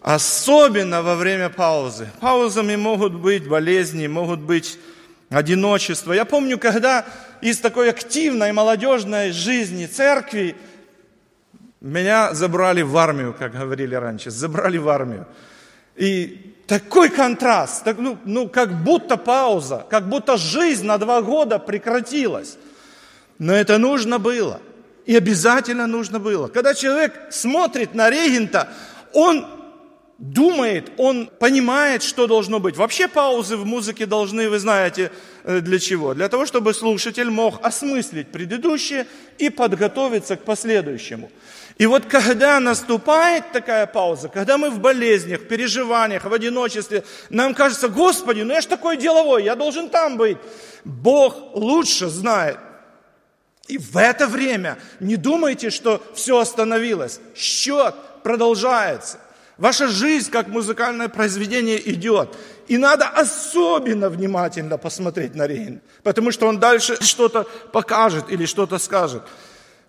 Особенно 0.00 1.02
во 1.02 1.16
время 1.16 1.48
паузы. 1.48 2.08
Паузами 2.20 2.76
могут 2.76 3.14
быть 3.14 3.48
болезни, 3.48 4.06
могут 4.06 4.40
быть 4.40 4.78
одиночество. 5.30 6.12
Я 6.12 6.24
помню, 6.24 6.58
когда 6.58 7.04
из 7.40 7.58
такой 7.58 7.90
активной 7.90 8.52
молодежной 8.52 9.32
жизни 9.32 9.86
церкви 9.86 10.56
меня 11.86 12.34
забрали 12.34 12.82
в 12.82 12.96
армию, 12.96 13.34
как 13.38 13.52
говорили 13.52 13.94
раньше, 13.94 14.30
забрали 14.30 14.78
в 14.78 14.88
армию. 14.88 15.26
И 15.96 16.54
такой 16.66 17.08
контраст, 17.08 17.84
так, 17.84 17.98
ну, 17.98 18.18
ну 18.24 18.48
как 18.48 18.82
будто 18.82 19.16
пауза, 19.16 19.86
как 19.88 20.08
будто 20.08 20.36
жизнь 20.36 20.84
на 20.84 20.98
два 20.98 21.22
года 21.22 21.58
прекратилась. 21.58 22.58
Но 23.38 23.54
это 23.54 23.78
нужно 23.78 24.18
было. 24.18 24.60
И 25.04 25.16
обязательно 25.16 25.86
нужно 25.86 26.18
было. 26.18 26.48
Когда 26.48 26.74
человек 26.74 27.12
смотрит 27.30 27.94
на 27.94 28.10
регента, 28.10 28.68
он 29.12 29.46
думает, 30.18 30.90
он 30.96 31.26
понимает, 31.38 32.02
что 32.02 32.26
должно 32.26 32.58
быть. 32.58 32.76
Вообще 32.76 33.06
паузы 33.06 33.56
в 33.56 33.64
музыке 33.66 34.06
должны, 34.06 34.48
вы 34.48 34.58
знаете, 34.58 35.12
э, 35.44 35.60
для 35.60 35.78
чего? 35.78 36.14
Для 36.14 36.28
того, 36.28 36.46
чтобы 36.46 36.74
слушатель 36.74 37.30
мог 37.30 37.64
осмыслить 37.64 38.32
предыдущее 38.32 39.06
и 39.38 39.50
подготовиться 39.50 40.36
к 40.36 40.44
последующему. 40.44 41.30
И 41.78 41.84
вот 41.84 42.06
когда 42.06 42.58
наступает 42.58 43.52
такая 43.52 43.86
пауза, 43.86 44.28
когда 44.28 44.56
мы 44.56 44.70
в 44.70 44.80
болезнях, 44.80 45.46
переживаниях, 45.46 46.24
в 46.24 46.32
одиночестве, 46.32 47.04
нам 47.28 47.54
кажется, 47.54 47.88
Господи, 47.88 48.40
ну 48.40 48.54
я 48.54 48.62
ж 48.62 48.66
такой 48.66 48.96
деловой, 48.96 49.44
я 49.44 49.54
должен 49.56 49.90
там 49.90 50.16
быть. 50.16 50.38
Бог 50.84 51.54
лучше 51.54 52.08
знает. 52.08 52.58
И 53.68 53.76
в 53.76 53.96
это 53.98 54.26
время 54.26 54.78
не 55.00 55.16
думайте, 55.16 55.70
что 55.70 56.02
все 56.14 56.38
остановилось. 56.38 57.20
Счет 57.34 57.94
продолжается. 58.22 59.18
Ваша 59.58 59.88
жизнь, 59.88 60.30
как 60.30 60.48
музыкальное 60.48 61.08
произведение, 61.08 61.90
идет. 61.90 62.36
И 62.68 62.78
надо 62.78 63.06
особенно 63.08 64.08
внимательно 64.08 64.78
посмотреть 64.78 65.34
на 65.34 65.46
Рейн, 65.46 65.80
потому 66.02 66.30
что 66.30 66.46
он 66.46 66.58
дальше 66.58 67.02
что-то 67.02 67.44
покажет 67.72 68.30
или 68.30 68.46
что-то 68.46 68.78
скажет. 68.78 69.22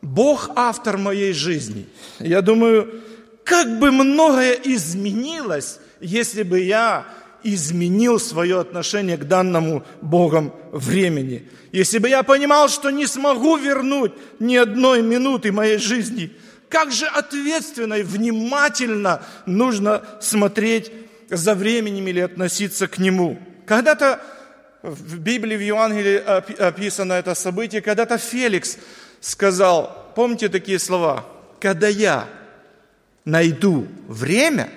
Бог 0.02 0.50
автор 0.56 0.98
моей 0.98 1.34
жизни. 1.34 1.88
Я 2.20 2.42
думаю, 2.42 3.02
как 3.44 3.80
бы 3.80 3.92
многое 3.92 4.54
изменилось, 4.54 5.80
если 6.00 6.44
бы 6.44 6.60
я 6.60 7.06
изменил 7.44 8.20
свое 8.20 8.60
отношение 8.60 9.18
к 9.18 9.26
данному 9.26 9.84
Богом 10.02 10.54
времени. 10.72 11.48
Если 11.72 11.98
бы 11.98 12.10
я 12.10 12.24
понимал, 12.24 12.70
что 12.70 12.90
не 12.90 13.06
смогу 13.06 13.58
вернуть 13.58 14.14
ни 14.40 14.56
одной 14.56 15.02
минуты 15.02 15.52
моей 15.52 15.78
жизни– 15.78 16.32
как 16.70 16.92
же 16.92 17.06
ответственно 17.06 17.96
и 17.96 18.04
внимательно 18.04 19.22
нужно 19.46 20.04
смотреть 20.20 20.92
за 21.30 21.56
временем 21.56 22.08
или 22.08 22.20
относиться 22.20 22.88
к 22.88 22.98
нему. 22.98 23.40
Когда-то 23.66 24.22
в 24.82 25.18
Библии, 25.20 25.58
в 25.58 25.62
Евангелии 25.62 26.18
описано 26.18 27.14
это 27.14 27.36
событие, 27.36 27.82
когда-то 27.82 28.18
Феликс 28.18 28.78
сказал, 29.28 30.14
помните 30.16 30.48
такие 30.48 30.80
слова, 30.80 31.26
«Когда 31.60 31.90
я 31.90 32.30
найду 33.26 33.86
время, 34.08 34.70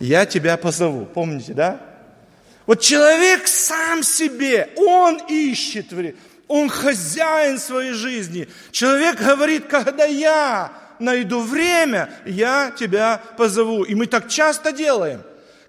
я 0.00 0.26
тебя 0.26 0.56
позову». 0.56 1.06
Помните, 1.06 1.54
да? 1.54 1.80
Вот 2.66 2.80
человек 2.80 3.46
сам 3.46 4.02
себе, 4.02 4.70
он 4.76 5.20
ищет 5.28 5.92
время. 5.92 6.16
Он 6.48 6.68
хозяин 6.68 7.60
своей 7.60 7.92
жизни. 7.92 8.48
Человек 8.72 9.20
говорит, 9.20 9.66
когда 9.66 10.04
я 10.04 10.72
найду 10.98 11.40
время, 11.40 12.10
я 12.24 12.72
тебя 12.76 13.20
позову. 13.36 13.84
И 13.84 13.94
мы 13.94 14.06
так 14.06 14.28
часто 14.28 14.72
делаем. 14.72 15.22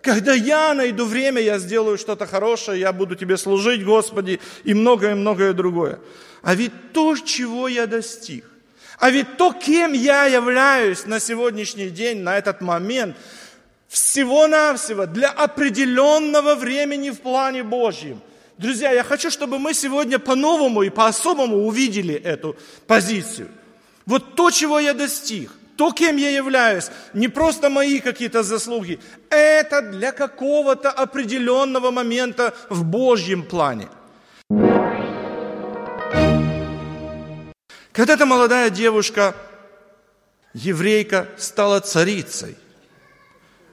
Когда 0.07 0.33
я 0.33 0.73
найду 0.73 1.03
время, 1.03 1.41
я 1.41 1.59
сделаю 1.59 1.97
что-то 1.97 2.25
хорошее, 2.25 2.79
я 2.79 2.93
буду 2.93 3.15
тебе 3.15 3.35
служить, 3.35 3.83
Господи, 3.83 4.39
и 4.63 4.73
многое-многое 4.73 5.51
другое. 5.51 5.99
А 6.41 6.55
ведь 6.55 6.93
то, 6.93 7.17
чего 7.17 7.67
я 7.67 7.87
достиг, 7.87 8.45
а 8.99 9.09
ведь 9.09 9.35
то, 9.35 9.51
кем 9.51 9.91
я 9.91 10.23
являюсь 10.27 11.05
на 11.05 11.19
сегодняшний 11.19 11.89
день, 11.89 12.21
на 12.21 12.37
этот 12.37 12.61
момент, 12.61 13.17
всего-навсего 13.89 15.07
для 15.07 15.29
определенного 15.29 16.55
времени 16.55 17.09
в 17.09 17.19
плане 17.19 17.63
Божьем– 17.63 18.21
Друзья, 18.57 18.91
я 18.91 19.03
хочу, 19.03 19.29
чтобы 19.29 19.59
мы 19.59 19.75
сегодня 19.75 20.17
по-новому 20.17 20.81
и 20.81 20.89
по-особому 20.89 21.67
увидели 21.67 22.15
эту 22.15 22.55
позицию. 22.87 23.49
Вот 24.07 24.33
то, 24.35 24.49
чего 24.49 24.79
я 24.79 24.95
достиг, 24.95 25.51
то, 25.77 25.91
кем 25.91 26.17
я 26.17 26.31
являюсь, 26.31 26.89
не 27.13 27.27
просто 27.27 27.69
мои 27.69 27.99
какие-то 27.99 28.43
заслуги, 28.43 28.99
это 29.29 29.81
для 29.81 30.11
какого-то 30.11 30.89
определенного 30.89 31.91
момента 31.91 32.53
в 32.69 32.83
Божьем 32.83 33.43
плане. 33.43 33.87
Когда-то 37.91 38.25
молодая 38.25 38.69
девушка, 38.69 39.35
еврейка, 40.53 41.27
стала 41.37 41.79
царицей. 41.79 42.57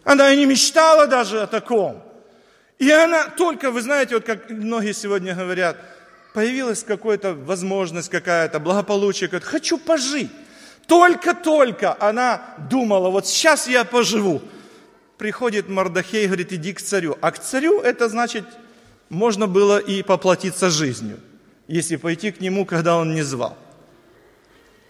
Она 0.04 0.30
и 0.30 0.36
не 0.36 0.46
мечтала 0.46 1.06
даже 1.06 1.40
о 1.40 1.46
таком. 1.46 2.02
И 2.78 2.90
она 2.90 3.28
только, 3.30 3.70
вы 3.70 3.80
знаете, 3.80 4.16
вот 4.16 4.24
как 4.24 4.50
многие 4.50 4.92
сегодня 4.92 5.34
говорят, 5.34 5.76
появилась 6.34 6.82
какая-то 6.82 7.32
возможность 7.32 8.10
какая-то, 8.10 8.60
благополучие, 8.60 9.28
говорит, 9.28 9.48
хочу 9.48 9.78
пожить. 9.78 10.30
Только-только 10.86 11.96
она 11.98 12.54
думала, 12.70 13.10
вот 13.10 13.26
сейчас 13.26 13.66
я 13.66 13.84
поживу. 13.84 14.42
Приходит 15.18 15.68
Мардахей, 15.68 16.26
говорит, 16.26 16.52
иди 16.52 16.72
к 16.72 16.82
царю. 16.82 17.16
А 17.20 17.30
к 17.30 17.38
царю 17.38 17.80
это 17.80 18.08
значит, 18.08 18.44
можно 19.08 19.46
было 19.46 19.78
и 19.78 20.02
поплатиться 20.02 20.70
жизнью, 20.70 21.20
если 21.68 21.96
пойти 21.96 22.32
к 22.32 22.40
нему, 22.40 22.66
когда 22.66 22.96
он 22.96 23.14
не 23.14 23.22
звал. 23.22 23.56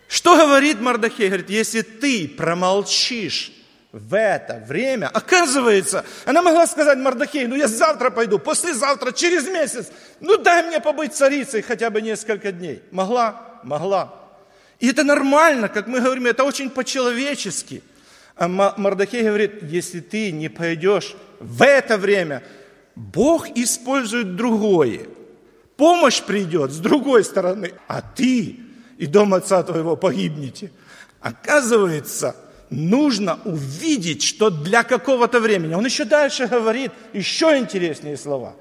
Что 0.09 0.37
говорит 0.37 0.81
Мардахей? 0.81 1.29
Говорит, 1.29 1.51
если 1.51 1.83
ты 1.83 2.29
промолчишь 2.29 3.53
в 3.93 4.15
это 4.17 4.65
время, 4.67 5.09
оказывается, 5.09 6.05
она 6.25 6.43
могла 6.43 6.67
сказать 6.67 6.99
Мардахей, 6.99 7.47
ну 7.47 7.55
я 7.55 7.69
завтра 7.69 8.11
пойду, 8.11 8.41
послезавтра, 8.41 9.13
через 9.13 9.47
месяц, 9.47 9.93
ну 10.21 10.37
дай 10.37 10.65
мне 10.65 10.81
побыть 10.81 11.15
царицей 11.15 11.63
хотя 11.63 11.91
бы 11.91 12.03
несколько 12.03 12.51
дней. 12.51 12.83
Могла? 12.91 13.61
Могла. 13.63 14.24
И 14.81 14.89
это 14.89 15.05
нормально, 15.05 15.69
как 15.69 15.87
мы 15.87 16.01
говорим, 16.01 16.27
это 16.27 16.45
очень 16.45 16.71
по-человечески. 16.71 17.83
А 18.37 18.49
Мардахей 18.49 19.23
говорит, 19.23 19.63
если 19.63 20.01
ты 20.01 20.33
не 20.33 20.49
пойдешь 20.49 21.15
в 21.39 21.63
это 21.63 21.97
время, 21.97 22.43
Бог 22.97 23.49
использует 23.57 24.37
другое. 24.37 25.07
Помощь 25.77 26.23
придет 26.23 26.71
с 26.71 26.79
другой 26.79 27.25
стороны, 27.25 27.73
а 27.89 28.01
ты 28.01 28.59
и 28.99 29.07
дом 29.07 29.35
отца 29.35 29.63
твоего 29.63 29.97
погибнете. 29.97 30.71
Оказывается, 31.21 32.37
нужно 32.71 33.39
увидеть, 33.45 34.23
что 34.23 34.51
для 34.51 34.83
какого-то 34.83 35.41
времени. 35.41 35.75
Он 35.75 35.85
еще 35.85 36.05
дальше 36.05 36.47
говорит 36.47 36.93
еще 37.13 37.59
интереснее 37.59 38.17
слова. 38.17 38.55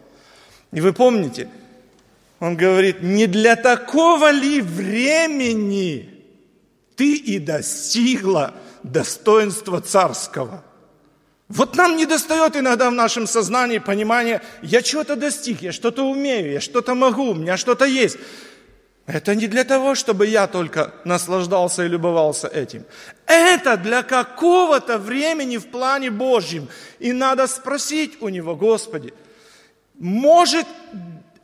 И 0.72 0.82
вы 0.82 0.94
помните, 0.94 1.50
он 2.44 2.58
говорит, 2.58 3.02
не 3.02 3.26
для 3.26 3.56
такого 3.56 4.30
ли 4.30 4.60
времени 4.60 6.10
ты 6.98 7.16
и 7.16 7.40
достигла 7.40 8.54
достоинства 8.84 9.80
царского. 9.80 10.62
Вот 11.48 11.78
нам 11.78 11.96
не 11.96 12.06
достает 12.06 12.58
иногда 12.58 12.90
в 12.90 12.94
нашем 12.94 13.28
сознании 13.28 13.78
понимания, 13.78 14.42
я 14.62 14.82
чего-то 14.82 15.16
достиг, 15.16 15.62
я 15.62 15.72
что-то 15.72 16.04
умею, 16.04 16.52
я 16.52 16.60
что-то 16.60 16.96
могу, 16.96 17.30
у 17.30 17.34
меня 17.34 17.56
что-то 17.56 17.86
есть. 17.86 18.18
Это 19.06 19.36
не 19.36 19.48
для 19.48 19.64
того, 19.64 19.96
чтобы 19.96 20.28
я 20.28 20.48
только 20.48 20.94
наслаждался 21.06 21.86
и 21.86 21.88
любовался 21.88 22.50
этим. 22.50 22.84
Это 23.26 23.78
для 23.78 24.04
какого-то 24.04 24.98
времени 24.98 25.56
в 25.56 25.68
плане 25.68 26.12
Божьем. 26.12 26.68
И 27.00 27.14
надо 27.14 27.48
спросить 27.48 28.22
у 28.22 28.28
Него, 28.28 28.58
Господи, 28.58 29.14
может 29.98 30.68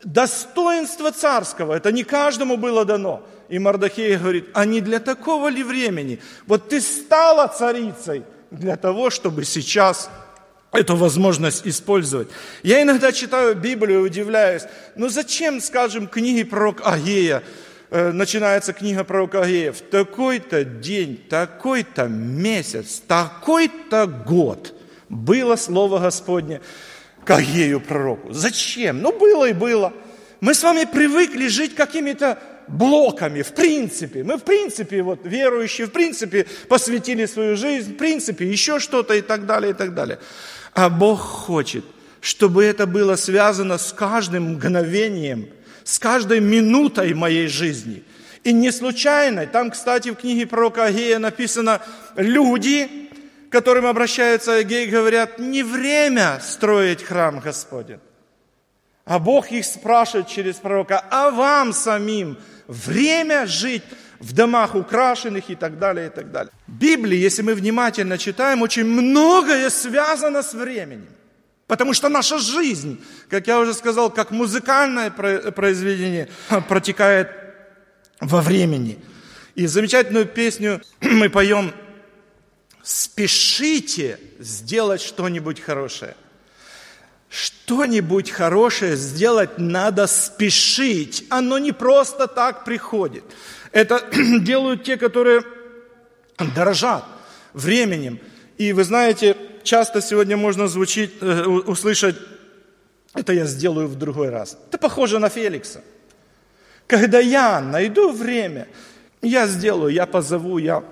достоинство 0.03 1.11
царского, 1.11 1.73
это 1.73 1.91
не 1.91 2.03
каждому 2.03 2.57
было 2.57 2.85
дано. 2.85 3.23
И 3.49 3.59
Мардахей 3.59 4.15
говорит, 4.17 4.49
а 4.53 4.65
не 4.65 4.81
для 4.81 4.99
такого 4.99 5.47
ли 5.47 5.63
времени? 5.63 6.19
Вот 6.45 6.69
ты 6.69 6.81
стала 6.81 7.47
царицей 7.47 8.23
для 8.51 8.77
того, 8.77 9.09
чтобы 9.09 9.43
сейчас 9.43 10.09
эту 10.71 10.95
возможность 10.95 11.65
использовать. 11.65 12.27
Я 12.61 12.81
иногда 12.83 13.11
читаю 13.11 13.55
Библию 13.55 14.01
и 14.01 14.03
удивляюсь, 14.03 14.63
ну 14.95 15.09
зачем, 15.09 15.61
скажем, 15.61 16.07
книги 16.07 16.43
пророка 16.43 16.83
Агея, 16.83 17.43
э, 17.89 18.11
начинается 18.11 18.73
книга 18.73 19.03
пророка 19.03 19.41
Агея, 19.41 19.71
в 19.71 19.81
такой-то 19.81 20.63
день, 20.63 21.17
такой-то 21.27 22.07
месяц, 22.07 23.01
такой-то 23.07 24.05
год 24.05 24.75
было 25.09 25.55
Слово 25.55 25.97
Господне 25.97 26.61
к 27.25 27.31
Агею 27.31 27.79
пророку. 27.79 28.31
Зачем? 28.31 29.01
Ну 29.01 29.17
было 29.17 29.49
и 29.49 29.53
было. 29.53 29.93
Мы 30.41 30.53
с 30.53 30.63
вами 30.63 30.85
привыкли 30.85 31.47
жить 31.47 31.75
какими-то 31.75 32.39
блоками, 32.67 33.41
в 33.41 33.53
принципе. 33.53 34.23
Мы, 34.23 34.37
в 34.37 34.43
принципе, 34.43 35.01
вот 35.01 35.21
верующие, 35.23 35.87
в 35.87 35.91
принципе, 35.91 36.45
посвятили 36.67 37.25
свою 37.25 37.57
жизнь, 37.57 37.93
в 37.93 37.97
принципе, 37.97 38.47
еще 38.47 38.79
что-то 38.79 39.15
и 39.15 39.21
так 39.21 39.45
далее, 39.45 39.71
и 39.71 39.73
так 39.73 39.93
далее. 39.93 40.19
А 40.73 40.89
Бог 40.89 41.19
хочет, 41.19 41.83
чтобы 42.21 42.63
это 42.63 42.85
было 42.85 43.15
связано 43.15 43.77
с 43.77 43.91
каждым 43.91 44.53
мгновением, 44.53 45.49
с 45.83 45.99
каждой 45.99 46.39
минутой 46.39 47.13
моей 47.13 47.47
жизни. 47.47 48.03
И 48.43 48.53
не 48.53 48.71
случайно, 48.71 49.45
там, 49.47 49.71
кстати, 49.71 50.09
в 50.09 50.15
книге 50.15 50.47
пророка 50.47 50.85
Агея 50.85 51.19
написано, 51.19 51.81
люди, 52.15 53.08
которым 53.49 53.85
обращаются 53.85 54.55
Агей, 54.55 54.87
говорят, 54.87 55.39
не 55.39 55.63
время 55.63 56.39
строить 56.41 57.03
храм 57.03 57.39
Господень. 57.39 57.99
А 59.05 59.17
Бог 59.17 59.51
их 59.51 59.65
спрашивает 59.65 60.27
через 60.27 60.55
пророка, 60.57 61.03
а 61.09 61.31
вам 61.31 61.73
самим 61.73 62.37
время 62.67 63.47
жить 63.47 63.83
в 64.19 64.33
домах 64.33 64.75
украшенных 64.75 65.49
и 65.49 65.55
так 65.55 65.79
далее, 65.79 66.07
и 66.07 66.09
так 66.09 66.31
далее. 66.31 66.51
В 66.67 66.73
Библии, 66.73 67.17
если 67.17 67.41
мы 67.41 67.55
внимательно 67.55 68.17
читаем, 68.17 68.61
очень 68.61 68.85
многое 68.85 69.69
связано 69.69 70.43
с 70.43 70.53
временем. 70.53 71.07
Потому 71.65 71.93
что 71.93 72.09
наша 72.09 72.39
жизнь, 72.39 73.03
как 73.29 73.47
я 73.47 73.59
уже 73.59 73.73
сказал, 73.73 74.11
как 74.11 74.31
музыкальное 74.31 75.09
произведение, 75.09 76.27
протекает 76.67 77.29
во 78.19 78.41
времени. 78.41 78.99
И 79.55 79.67
замечательную 79.67 80.25
песню 80.25 80.81
мы 81.01 81.29
поем 81.29 81.73
«Спешите 82.89 84.19
сделать 84.39 84.99
что-нибудь 84.99 85.59
хорошее». 85.59 86.15
Что-нибудь 87.29 88.31
хорошее 88.31 88.95
сделать 88.95 89.59
надо 89.59 90.07
спешить. 90.07 91.23
Оно 91.29 91.59
не 91.59 91.71
просто 91.71 92.25
так 92.25 92.65
приходит. 92.65 93.23
Это 93.71 94.03
делают 94.39 94.83
те, 94.83 94.97
которые 94.97 95.43
дорожат 96.55 97.03
временем. 97.53 98.19
И 98.57 98.73
вы 98.73 98.83
знаете, 98.83 99.37
часто 99.61 100.01
сегодня 100.01 100.35
можно 100.35 100.67
звучить, 100.67 101.11
э, 101.21 101.43
услышать, 101.43 102.15
это 103.13 103.33
я 103.33 103.45
сделаю 103.45 103.87
в 103.87 103.99
другой 103.99 104.29
раз. 104.29 104.57
Это 104.67 104.79
похоже 104.79 105.19
на 105.19 105.29
Феликса. 105.29 105.83
Когда 106.87 107.19
я 107.19 107.61
найду 107.61 108.11
время, 108.11 108.67
я 109.21 109.45
сделаю, 109.45 109.93
я 109.93 110.07
позову, 110.07 110.57
я, 110.57 110.83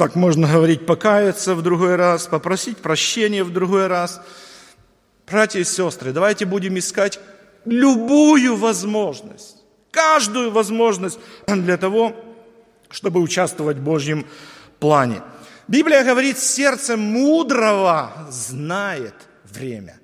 так 0.00 0.14
можно 0.14 0.48
говорить, 0.48 0.86
покаяться 0.86 1.54
в 1.54 1.60
другой 1.60 1.96
раз, 1.96 2.26
попросить 2.26 2.78
прощения 2.78 3.44
в 3.44 3.52
другой 3.52 3.86
раз. 3.86 4.22
Братья 5.26 5.60
и 5.60 5.64
сестры, 5.64 6.12
давайте 6.12 6.46
будем 6.46 6.78
искать 6.78 7.20
любую 7.66 8.56
возможность 8.56 9.58
каждую 9.90 10.52
возможность 10.52 11.18
для 11.46 11.76
того, 11.76 12.16
чтобы 12.88 13.20
участвовать 13.20 13.76
в 13.76 13.82
Божьем 13.82 14.26
плане. 14.78 15.20
Библия 15.68 16.02
говорит, 16.02 16.38
сердце 16.38 16.96
мудрого 16.96 18.10
знает 18.30 19.14
время. 19.44 19.99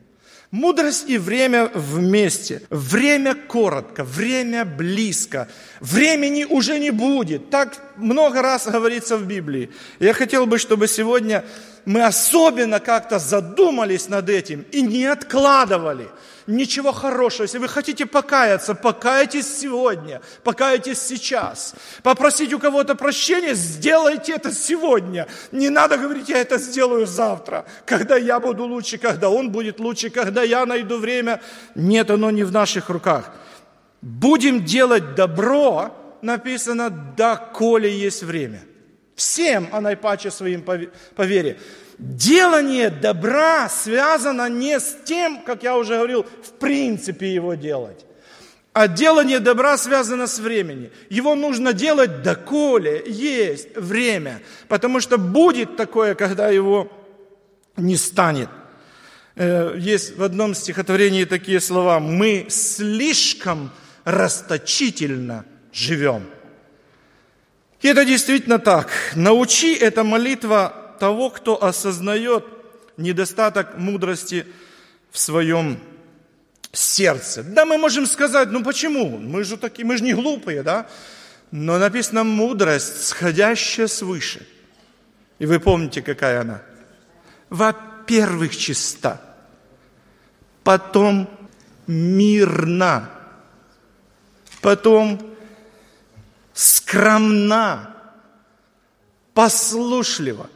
Мудрость 0.50 1.09
и 1.09 1.18
время 1.18 1.70
вместе. 1.74 2.62
Время 2.70 3.35
коротко, 3.35 4.04
время 4.04 4.64
близко. 4.64 5.48
Времени 5.80 6.44
уже 6.44 6.78
не 6.78 6.90
будет. 6.90 7.50
Так 7.50 7.76
много 7.96 8.42
раз 8.42 8.66
говорится 8.66 9.16
в 9.16 9.26
Библии. 9.26 9.70
Я 9.98 10.12
хотел 10.12 10.46
бы, 10.46 10.59
чтобы 10.59 10.88
сегодня 10.88 11.44
мы 11.85 12.04
особенно 12.04 12.80
как-то 12.80 13.18
задумались 13.18 14.09
над 14.09 14.28
этим 14.28 14.64
и 14.72 14.82
не 14.82 15.04
откладывали– 15.04 16.09
ничего 16.46 16.92
хорошего. 16.92 17.42
Если 17.42 17.59
вы 17.59 17.68
хотите 17.68 18.06
покаяться, 18.06 18.74
покайтесь 18.74 19.46
сегодня, 19.59 20.20
покайтесь 20.42 21.00
сейчас. 21.00 21.74
Попросить 22.02 22.52
у 22.52 22.59
кого-то 22.59 22.94
прощения, 22.94 23.54
сделайте 23.54 24.32
это 24.32 24.52
сегодня. 24.52 25.26
Не 25.52 25.70
надо 25.70 25.96
говорить, 25.96 26.28
я 26.28 26.38
это 26.38 26.59
сделаю 26.59 27.06
завтра, 27.06 27.66
когда 27.85 28.16
я 28.16 28.40
буду 28.40 28.64
лучше, 28.64 28.98
когда 28.98 29.30
он 29.30 29.50
будет 29.50 29.80
лучше, 29.80 30.11
когда 30.11 30.42
я 30.42 30.66
найду 30.66 30.98
время. 30.98 31.40
Нет, 31.74 32.11
оно 32.11 32.30
не 32.30 32.44
в 32.44 32.52
наших 32.52 32.88
руках. 32.88 33.35
Будем 34.02 34.64
делать 34.64 35.14
добро, 35.14 35.96
написано, 36.22 36.90
доколе 36.90 37.90
есть 37.90 38.22
время. 38.22 38.62
Всем, 39.14 39.68
а 39.72 39.80
наипаче 39.80 40.30
своим 40.30 40.62
по 40.62 41.22
вере 41.24 41.59
делание 41.98 42.90
добра 42.90 43.68
связано 43.68 44.48
не 44.48 44.78
с 44.78 44.96
тем, 45.04 45.42
как 45.42 45.62
я 45.62 45.76
уже 45.76 45.96
говорил, 45.96 46.26
в 46.42 46.52
принципе 46.59 47.32
его 47.32 47.54
делать. 47.54 48.04
А 48.72 48.88
делание 48.88 49.40
добра 49.40 49.78
связано 49.78 50.26
с 50.26 50.38
временем. 50.38 50.90
Его 51.09 51.35
нужно 51.35 51.72
делать 51.72 52.22
доколе 52.22 53.02
есть 53.06 53.74
время. 53.74 54.42
Потому 54.68 55.00
что 55.00 55.16
будет 55.16 55.78
такое, 55.78 56.14
когда 56.14 56.50
его 56.50 56.92
не 57.78 57.96
станет. 57.96 58.50
Э, 59.35 59.74
есть 59.78 60.18
в 60.18 60.22
одном 60.22 60.54
стихотворении 60.54 61.24
такие 61.24 61.61
слова. 61.61 62.00
Мы 62.00 62.48
слишком 62.50 63.70
расточительно 64.04 65.46
живем. 65.72 66.24
И 67.80 67.88
это 67.88 68.04
действительно 68.04 68.59
так. 68.59 68.90
Научи, 69.14 69.74
эта 69.74 70.04
молитва 70.04 70.86
того, 70.98 71.30
кто 71.30 71.62
осознает 71.62 72.44
недостаток 72.96 73.78
мудрости 73.78 74.46
в 75.11 75.18
своем 75.18 75.78
сердце. 76.72 77.42
Да, 77.42 77.64
мы 77.64 77.78
можем 77.78 78.06
сказать, 78.06 78.50
ну 78.50 78.62
почему? 78.62 79.18
Мы 79.18 79.44
же 79.44 79.56
такие, 79.56 79.85
мы 79.85 79.96
же 79.96 80.04
не 80.04 80.14
глупые, 80.14 80.62
да? 80.62 80.88
Но 81.50 81.78
написано 81.78 82.24
мудрость, 82.24 83.04
сходящая 83.06 83.87
свыше. 83.87 84.46
И 85.38 85.46
вы 85.46 85.61
помните, 85.61 86.02
какая 86.02 86.40
она? 86.40 86.62
Во-первых, 87.50 88.56
чиста. 88.56 89.20
Потом 90.64 91.28
мирна. 91.87 93.11
Потом 94.61 95.20
скромна. 96.52 97.94
Послушлива. 99.35 100.48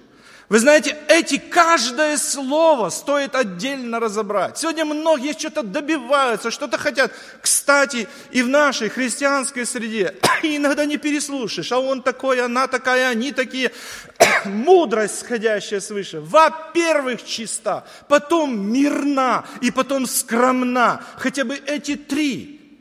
Вы 0.51 0.59
знаете, 0.59 0.97
эти 1.07 1.39
каждое 1.39 2.17
слово 2.19 2.89
стоит 2.91 3.37
отдельно 3.37 4.01
разобрать. 4.01 4.59
Сегодня 4.59 4.85
многие 4.85 5.33
что-то 5.33 5.63
добиваются, 5.63 6.51
что-то 6.51 6.77
хотят. 6.77 7.13
Кстати, 7.41 8.09
и 8.33 8.43
в 8.43 8.49
нашей 8.49 8.89
христианской 8.89 9.65
среде 9.65 10.17
иногда 10.43 10.87
не 10.87 10.97
переслушаешь, 10.97 11.71
а 11.71 11.79
он 11.79 12.03
такой, 12.03 12.45
она 12.45 12.67
такая, 12.67 13.11
они 13.11 13.31
такие. 13.31 13.71
Мудрость, 14.45 15.21
сходящая 15.21 15.79
свыше. 15.79 16.21
Во-первых, 16.21 17.25
чиста, 17.25 17.85
потом 18.09 18.73
мирна 18.73 19.45
и 19.61 19.71
потом 19.71 20.05
скромна. 20.05 21.05
Хотя 21.17 21.45
бы 21.45 21.55
эти 21.65 21.95
три 21.95 22.81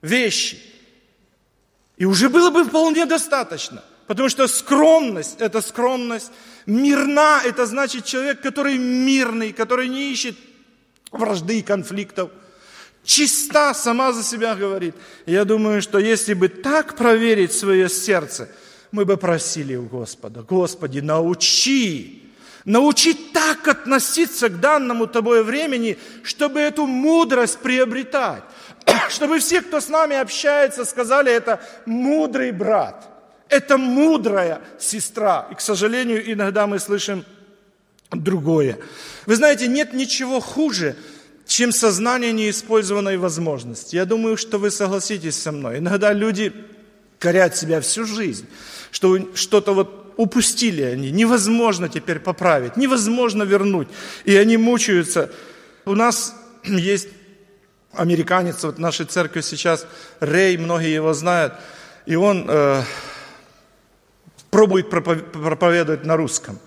вещи. 0.00 0.58
И 1.98 2.06
уже 2.06 2.30
было 2.30 2.48
бы 2.48 2.64
вполне 2.64 3.04
достаточно. 3.04 3.82
Потому 4.10 4.28
что 4.28 4.48
скромность– 4.48 5.36
это 5.40 5.60
скромность. 5.60 6.32
Мирна– 6.66 7.42
это 7.44 7.64
значит 7.64 8.04
человек, 8.04 8.40
который 8.40 8.76
мирный, 8.76 9.52
который 9.52 9.88
не 9.88 10.10
ищет 10.10 10.34
вражды 11.12 11.60
и 11.60 11.62
конфликтов. 11.62 12.32
Чиста 13.04 13.72
сама 13.72 14.12
за 14.12 14.24
себя 14.24 14.56
говорит. 14.56 14.96
Я 15.26 15.44
думаю, 15.44 15.80
что 15.80 16.00
если 16.00 16.34
бы 16.34 16.48
так 16.48 16.96
проверить 16.96 17.52
свое 17.52 17.88
сердце, 17.88 18.48
мы 18.90 19.04
бы 19.04 19.16
просили 19.16 19.76
у 19.76 19.84
Господа, 19.84 20.42
Господи, 20.42 20.98
научи, 20.98 22.32
научи 22.64 23.14
так 23.14 23.68
относиться 23.68 24.48
к 24.48 24.58
данному 24.58 25.06
тобой 25.06 25.44
времени, 25.44 25.96
чтобы 26.24 26.58
эту 26.58 26.84
мудрость 26.84 27.60
приобретать. 27.60 28.42
Чтобы 29.08 29.38
все, 29.38 29.60
кто 29.60 29.80
с 29.80 29.88
нами 29.88 30.16
общается, 30.16 30.84
сказали, 30.84 31.30
это 31.30 31.60
мудрый 31.86 32.50
брат– 32.50 33.06
это 33.50 33.76
мудрая 33.76 34.60
сестра. 34.78 35.48
И, 35.50 35.54
к 35.54 35.60
сожалению, 35.60 36.32
иногда 36.32 36.66
мы 36.66 36.78
слышим 36.78 37.24
другое. 38.10 38.78
Вы 39.26 39.36
знаете, 39.36 39.66
нет 39.66 39.92
ничего 39.92 40.40
хуже, 40.40 40.96
чем 41.46 41.72
сознание 41.72 42.32
неиспользованной 42.32 43.16
возможности. 43.16 43.96
Я 43.96 44.04
думаю, 44.04 44.36
что 44.36 44.58
вы 44.58 44.70
согласитесь 44.70 45.36
со 45.36 45.52
мной. 45.52 45.78
Иногда 45.78 46.12
люди 46.12 46.52
корять 47.18 47.56
себя 47.56 47.80
всю 47.80 48.04
жизнь, 48.04 48.46
что 48.90 49.18
что-то 49.34 49.74
вот 49.74 50.14
упустили 50.16 50.82
они, 50.82 51.10
невозможно 51.10 51.88
теперь 51.88 52.18
поправить, 52.18 52.76
невозможно 52.76 53.42
вернуть, 53.42 53.88
и 54.24 54.36
они 54.36 54.56
мучаются. 54.56 55.30
У 55.84 55.94
нас 55.94 56.34
есть 56.64 57.08
американец, 57.92 58.62
вот 58.62 58.76
в 58.76 58.80
нашей 58.80 59.06
церкви 59.06 59.40
сейчас, 59.40 59.86
Рей, 60.20 60.56
многие 60.56 60.94
его 60.94 61.14
знают, 61.14 61.54
и 62.06 62.16
он 62.16 62.46
э, 62.48 62.82
пробует 64.50 64.90
проповедовать 64.90 66.04
на 66.04 66.16
русском. 66.16 66.58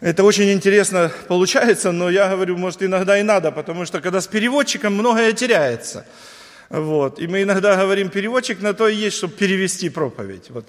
Это 0.00 0.24
очень 0.24 0.52
интересно 0.52 1.10
получается, 1.28 1.90
но 1.90 2.10
я 2.10 2.28
говорю, 2.28 2.56
может, 2.56 2.82
иногда 2.82 3.18
и 3.18 3.22
надо, 3.22 3.50
потому 3.50 3.86
что 3.86 4.00
когда 4.00 4.20
с 4.20 4.26
переводчиком 4.26 4.92
многое 4.92 5.32
теряется. 5.32 6.04
Вот. 6.68 7.18
И 7.18 7.26
мы 7.26 7.42
иногда 7.42 7.76
говорим, 7.76 8.10
переводчик 8.10 8.60
на 8.60 8.74
то 8.74 8.88
и 8.88 8.94
есть, 8.94 9.16
чтобы 9.16 9.34
перевести 9.34 9.88
проповедь, 9.88 10.50
вот, 10.50 10.66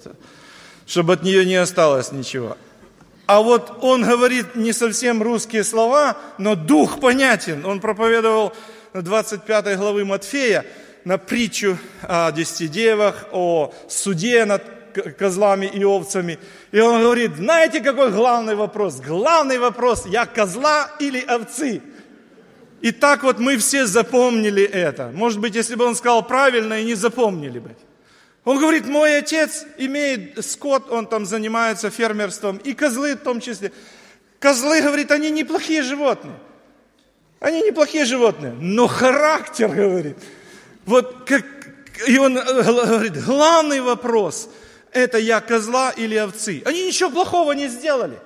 чтобы 0.86 1.14
от 1.14 1.22
нее 1.22 1.44
не 1.44 1.56
осталось 1.56 2.12
ничего. 2.12 2.56
А 3.26 3.42
вот 3.42 3.78
он 3.82 4.04
говорит 4.04 4.54
не 4.54 4.72
совсем 4.72 5.22
русские 5.22 5.62
слова, 5.62 6.16
но 6.38 6.54
дух 6.54 6.98
понятен. 6.98 7.66
Он 7.66 7.80
проповедовал 7.80 8.54
25 8.94 9.76
главы 9.76 10.06
Матфея 10.06 10.64
на 11.04 11.18
притчу 11.18 11.76
о 12.02 12.32
десяти 12.32 12.68
девах, 12.68 13.26
о 13.32 13.74
суде 13.88 14.46
над 14.46 14.77
козлами 15.18 15.66
и 15.66 15.84
овцами. 15.84 16.38
И 16.72 16.80
он 16.80 17.02
говорит, 17.02 17.36
знаете, 17.36 17.80
какой 17.80 18.10
главный 18.10 18.54
вопрос? 18.54 19.00
Главный 19.00 19.58
вопрос, 19.58 20.06
я 20.06 20.26
козла 20.26 20.90
или 20.98 21.20
овцы? 21.20 21.82
И 22.80 22.92
так 22.92 23.22
вот 23.24 23.38
мы 23.38 23.56
все 23.56 23.86
запомнили 23.86 24.62
это. 24.62 25.10
Может 25.14 25.40
быть, 25.40 25.54
если 25.54 25.74
бы 25.74 25.84
он 25.84 25.96
сказал 25.96 26.26
правильно, 26.26 26.80
и 26.80 26.84
не 26.84 26.94
запомнили 26.94 27.58
бы. 27.58 27.74
Он 28.44 28.58
говорит, 28.58 28.86
мой 28.86 29.18
отец 29.18 29.66
имеет 29.76 30.44
скот, 30.44 30.90
он 30.90 31.06
там 31.06 31.26
занимается 31.26 31.90
фермерством, 31.90 32.56
и 32.58 32.72
козлы 32.72 33.14
в 33.14 33.20
том 33.20 33.40
числе. 33.40 33.72
Козлы, 34.38 34.80
говорит, 34.80 35.10
они 35.10 35.30
неплохие 35.30 35.82
животные. 35.82 36.36
Они 37.40 37.62
неплохие 37.62 38.04
животные, 38.04 38.52
но 38.58 38.86
характер, 38.86 39.68
говорит. 39.68 40.16
Вот 40.86 41.24
как, 41.26 41.44
и 42.06 42.18
он 42.18 42.34
говорит, 42.34 43.22
главный 43.24 43.80
вопрос, 43.80 44.48
это 44.92 45.18
я 45.18 45.40
козла 45.40 45.90
или 45.90 46.16
овцы. 46.16 46.62
Они 46.64 46.86
ничего 46.86 47.10
плохого 47.10 47.52
не 47.52 47.68
сделали. 47.68 48.18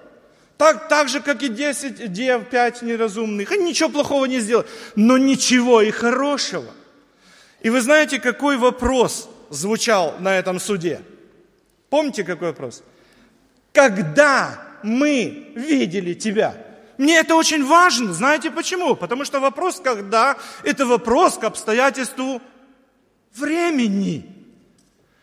Так, 0.57 0.89
так 0.89 1.09
же, 1.09 1.21
как 1.21 1.43
и 1.43 1.49
10 1.49 2.13
дев, 2.13 2.49
5 2.49 2.83
неразумных. 2.83 3.51
Они 3.51 3.65
ничего 3.65 3.89
плохого 3.89 4.27
не 4.27 4.41
сделали, 4.41 4.67
но 4.95 5.19
ничего 5.19 5.83
и 5.83 5.91
хорошего. 5.91 6.73
И 7.61 7.71
вы 7.71 7.81
знаете, 7.81 8.21
какой 8.21 8.57
вопрос 8.57 9.29
звучал 9.51 10.15
на 10.21 10.39
этом 10.39 10.61
суде? 10.61 11.01
Помните, 11.91 12.25
какой 12.25 12.49
вопрос? 12.49 12.83
Когда 13.73 14.63
мы 14.83 15.53
видели 15.55 16.15
тебя? 16.15 16.55
Мне 16.99 17.19
это 17.19 17.35
очень 17.35 17.65
важно. 17.65 18.13
Знаете 18.13 18.51
почему? 18.51 18.95
Потому 18.95 19.25
что 19.25 19.41
вопрос 19.41 19.81
«когда»– 19.83 20.37
это 20.63 20.87
вопрос 20.87 21.39
к 21.39 21.45
обстоятельству 21.45 22.41
времени. 23.35 24.32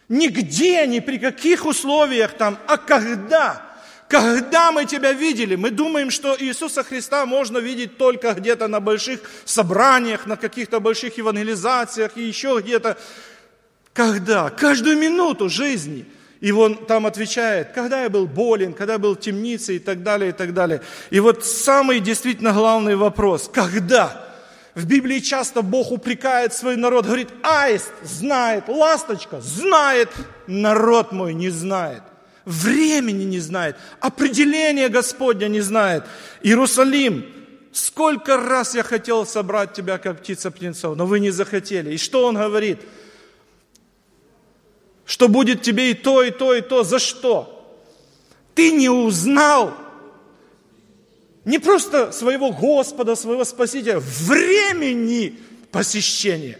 Нигде, 0.09 0.87
ни 0.87 0.99
при 0.99 1.19
каких 1.19 1.65
условиях 1.65 2.33
там, 2.33 2.57
а 2.67 2.77
когда. 2.77 3.69
Когда 4.07 4.71
мы 4.71 4.85
тебя 4.85 5.13
видели, 5.13 5.55
мы 5.55 5.69
думаем, 5.69 6.09
что 6.09 6.35
Иисуса 6.37 6.83
Христа 6.83 7.27
можно 7.27 7.59
видеть 7.59 7.97
только 7.99 8.33
где-то 8.33 8.67
на 8.67 8.79
больших 8.79 9.21
собраниях, 9.45 10.25
на 10.25 10.35
каких-то 10.35 10.79
больших 10.79 11.19
евангелизациях 11.19 12.13
и 12.15 12.23
еще 12.23 12.59
где-то. 12.59 12.97
Когда? 13.93 14.49
Каждую 14.49 14.97
минуту 14.97 15.47
жизни. 15.47 16.07
И 16.41 16.51
он 16.51 16.75
там 16.85 17.05
отвечает, 17.05 17.73
когда 17.73 18.01
я 18.01 18.09
был 18.09 18.25
болен, 18.25 18.73
когда 18.73 18.93
я 18.93 18.99
был 18.99 19.15
в 19.15 19.19
темнице 19.19 19.75
и 19.75 19.79
так 19.79 20.01
далее, 20.01 20.29
и 20.29 20.33
так 20.33 20.55
далее. 20.55 20.81
И 21.11 21.19
вот 21.19 21.45
самый 21.45 21.99
действительно 21.99 22.51
главный 22.51 22.95
вопрос, 22.95 23.47
когда? 23.53 24.28
В 24.75 24.85
Библии 24.85 25.19
часто 25.19 25.61
Бог 25.61 25.91
упрекает 25.91 26.53
свой 26.53 26.75
народ, 26.75 27.05
говорит, 27.05 27.29
аист 27.41 27.91
знает, 28.03 28.67
ласточка 28.67 29.41
знает, 29.41 30.09
народ 30.47 31.11
мой 31.11 31.33
не 31.33 31.49
знает. 31.49 32.03
Времени 32.45 33.23
не 33.23 33.39
знает, 33.39 33.75
определения 33.99 34.89
Господня 34.89 35.47
не 35.47 35.61
знает. 35.61 36.03
Иерусалим, 36.41 37.25
сколько 37.71 38.37
раз 38.37 38.75
я 38.75 38.83
хотел 38.83 39.25
собрать 39.25 39.73
тебя, 39.73 39.97
как 39.97 40.21
птица 40.21 40.51
птенцов, 40.51 40.95
но 40.95 41.05
вы 41.05 41.19
не 41.19 41.31
захотели. 41.31 41.93
И 41.93 41.97
что 41.97 42.25
он 42.25 42.35
говорит? 42.35 42.79
Что 45.05 45.27
будет 45.27 45.63
тебе 45.63 45.91
и 45.91 45.93
то, 45.95 46.21
и 46.23 46.29
то, 46.31 46.53
и 46.53 46.61
то. 46.61 46.83
За 46.83 46.99
что? 46.99 47.55
Ты 48.53 48.71
не 48.71 48.89
узнал 48.89 49.73
не 51.49 51.57
просто 51.57 52.11
своего 52.11 52.51
Господа, 52.51 53.15
своего 53.15 53.43
Спасителя, 53.43 53.99
времени 53.99 55.39
посещения. 55.71 56.59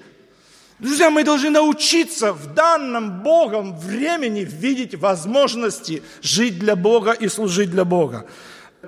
Друзья, 0.80 1.12
мы 1.12 1.24
должны 1.24 1.52
научиться 1.52 2.34
в 2.34 2.56
данном 2.56 3.22
Богом 3.22 3.78
времени 3.78 4.40
видеть 4.40 4.96
возможности 4.96 6.02
жить 6.24 6.58
для 6.58 6.76
Бога 6.76 7.12
и 7.12 7.28
служить 7.28 7.70
для 7.70 7.86
Бога. 7.86 8.26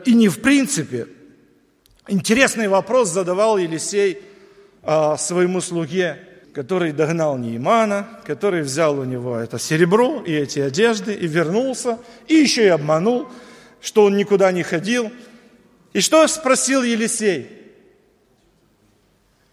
И 0.05 0.15
не 0.15 0.27
в 0.27 0.41
принципе. 0.41 1.07
Интересный 2.07 2.67
вопрос 2.67 3.09
задавал 3.09 3.59
Елисей 3.59 4.23
а, 4.81 5.17
своему 5.17 5.61
слуге, 5.61 6.17
который 6.55 6.93
догнал 6.93 7.37
Неимана, 7.37 8.07
который 8.25 8.63
взял 8.63 8.97
у 8.97 9.03
него 9.03 9.37
это 9.37 9.59
серебро 9.59 10.23
и 10.25 10.33
эти 10.33 10.59
одежды 10.59 11.13
и 11.13 11.27
вернулся, 11.27 11.99
и 12.27 12.33
еще 12.33 12.63
и 12.63 12.69
обманул, 12.69 13.27
что 13.81 14.05
он 14.05 14.17
никуда 14.17 14.51
не 14.51 14.63
ходил– 14.63 15.11
и 15.93 15.99
что 15.99 16.27
спросил 16.27 16.83
Елисей? 16.83 17.49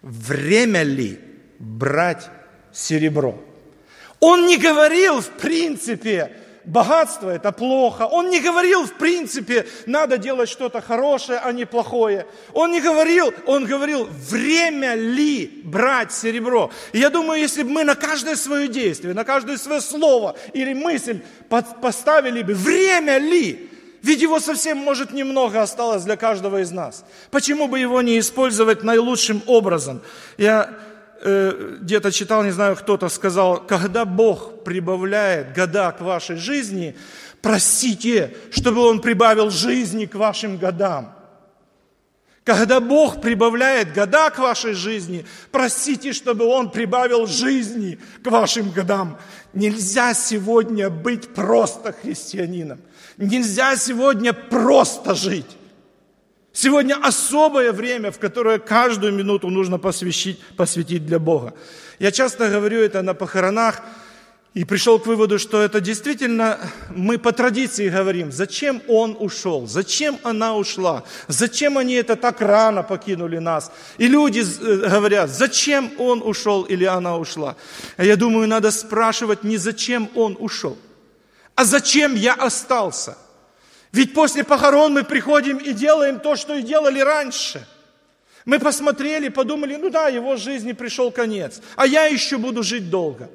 Время 0.03 0.83
ли 0.83 1.18
брать 1.59 2.31
серебро? 2.72 3.38
Он 4.20 4.46
не 4.46 4.57
говорил, 4.57 5.20
в 5.20 5.31
принципе, 5.31 6.33
богатство 6.64 7.31
это 7.31 7.51
плохо. 7.51 8.07
Он 8.07 8.31
не 8.31 8.40
говорил, 8.40 8.85
в 8.85 8.94
принципе, 8.94 9.66
надо 9.87 10.18
делать 10.18 10.48
что-то 10.48 10.81
хорошее, 10.81 11.40
а 11.42 11.53
не 11.53 11.64
плохое. 11.64 12.27
Он 12.53 12.70
не 12.70 12.81
говорил, 12.81 13.33
он 13.46 13.64
говорил, 13.64 14.09
время 14.11 14.94
ли 14.94 15.62
брать 15.64 16.12
серебро. 16.12 16.70
И 16.92 16.98
я 16.98 17.11
думаю, 17.11 17.40
если 17.40 17.62
бы 17.62 17.70
мы 17.70 17.85
на 17.85 17.94
каждое 17.94 18.37
свое 18.37 18.68
действие, 18.68 19.14
на 19.14 19.24
каждое 19.24 19.57
свое 19.57 19.81
слово 19.81 20.37
или 20.53 20.72
мысль 20.72 21.20
поставили 21.48 22.42
бы, 22.42 22.55
время 22.55 23.18
ли, 23.18 23.68
ведь 24.02 24.22
его 24.22 24.40
совсем, 24.40 24.78
может, 24.78 25.12
немного 25.12 25.61
осталось 25.61 26.04
для 26.04 26.16
каждого 26.16 26.61
из 26.61 26.70
нас. 26.70 27.04
Почему 27.30 27.68
бы 27.68 27.78
его 27.78 28.00
не 28.02 28.18
использовать 28.18 28.82
наилучшим 28.84 29.42
образом? 29.46 30.00
Я 30.37 30.70
э, 31.20 31.78
где-то 31.80 32.12
читал, 32.12 32.44
не 32.44 32.52
знаю, 32.52 32.76
кто-то 32.76 33.08
сказал, 33.08 33.58
когда 33.66 34.04
Бог 34.04 34.62
прибавляет 34.62 35.52
года 35.52 35.90
к 35.92 36.00
вашей 36.00 36.37
жизни, 36.37 36.96
просите, 37.42 38.34
чтобы 38.52 38.82
Он 38.82 39.00
прибавил 39.00 39.50
жизни 39.50 40.06
к 40.06 40.14
вашим 40.14 40.58
годам. 40.58 41.14
Когда 42.44 42.80
Бог 42.80 43.20
прибавляет 43.20 43.92
года 43.92 44.30
к 44.30 44.38
вашей 44.38 44.72
жизни, 44.72 45.26
просите, 45.50 46.14
чтобы 46.14 46.46
Он 46.46 46.70
прибавил 46.70 47.26
жизни 47.26 47.98
к 48.22 48.30
вашим 48.30 48.70
годам. 48.70 49.18
Нельзя 49.52 50.14
сегодня 50.14 50.88
быть 50.88 51.34
просто 51.34 51.92
христианином. 51.92 52.80
Нельзя 53.18 53.76
сегодня 53.76 54.33
просто 54.33 55.14
жить. 55.14 55.59
Сегодня 56.52 56.94
особое 56.94 57.72
время, 57.72 58.11
в 58.11 58.18
которое 58.18 58.59
каждую 58.59 59.12
минуту 59.12 59.48
нужно 59.48 59.78
посвятить, 59.78 60.40
посвятить 60.57 61.04
для 61.04 61.18
Бога. 61.18 61.54
Я 61.98 62.12
часто 62.12 62.48
говорю 62.48 62.81
это 62.81 63.02
на 63.02 63.14
похоронах 63.14 63.83
и 64.54 64.64
пришел 64.64 64.98
к 64.98 65.07
выводу, 65.07 65.38
что 65.38 65.61
это 65.61 65.81
действительно 65.81 66.59
мы 66.90 67.18
по 67.18 67.33
традиции 67.33 67.88
говорим, 67.88 68.33
зачем 68.33 68.83
он 68.88 69.16
ушел, 69.18 69.66
зачем 69.66 70.18
она 70.22 70.57
ушла, 70.57 71.04
зачем 71.26 71.76
они 71.76 71.94
это 71.94 72.16
так 72.16 72.40
рано 72.40 72.83
покинули 72.83 73.38
нас. 73.38 73.70
И 73.98 74.09
люди 74.09 74.40
э, 74.40 74.88
говорят, 74.88 75.31
зачем 75.31 75.90
он 75.98 76.22
ушел 76.24 76.62
или 76.62 76.85
она 76.85 77.18
ушла. 77.18 77.57
А 77.96 78.04
я 78.04 78.16
думаю, 78.16 78.48
надо 78.48 78.70
спрашивать 78.70 79.44
не 79.44 79.59
зачем 79.59 80.09
он 80.14 80.37
ушел, 80.38 80.78
а 81.59 81.64
зачем 81.64 82.14
я 82.14 82.35
остался? 82.35 83.18
Ведь 83.90 84.14
после 84.14 84.44
похорон 84.44 84.92
мы 84.92 85.03
приходим 85.03 85.57
и 85.59 85.73
делаем 85.73 86.21
то, 86.21 86.37
что 86.37 86.55
и 86.55 86.62
делали 86.62 87.01
раньше. 87.01 87.66
Мы 88.44 88.61
посмотрели, 88.61 89.29
подумали, 89.29 89.75
ну 89.75 89.90
да, 89.90 90.07
его 90.07 90.37
жизни 90.37 90.71
пришел 90.71 91.11
конец, 91.11 91.61
а 91.75 91.85
я 91.85 92.05
еще 92.05 92.38
буду 92.38 92.62
жить 92.62 92.90
долго. 92.90 93.29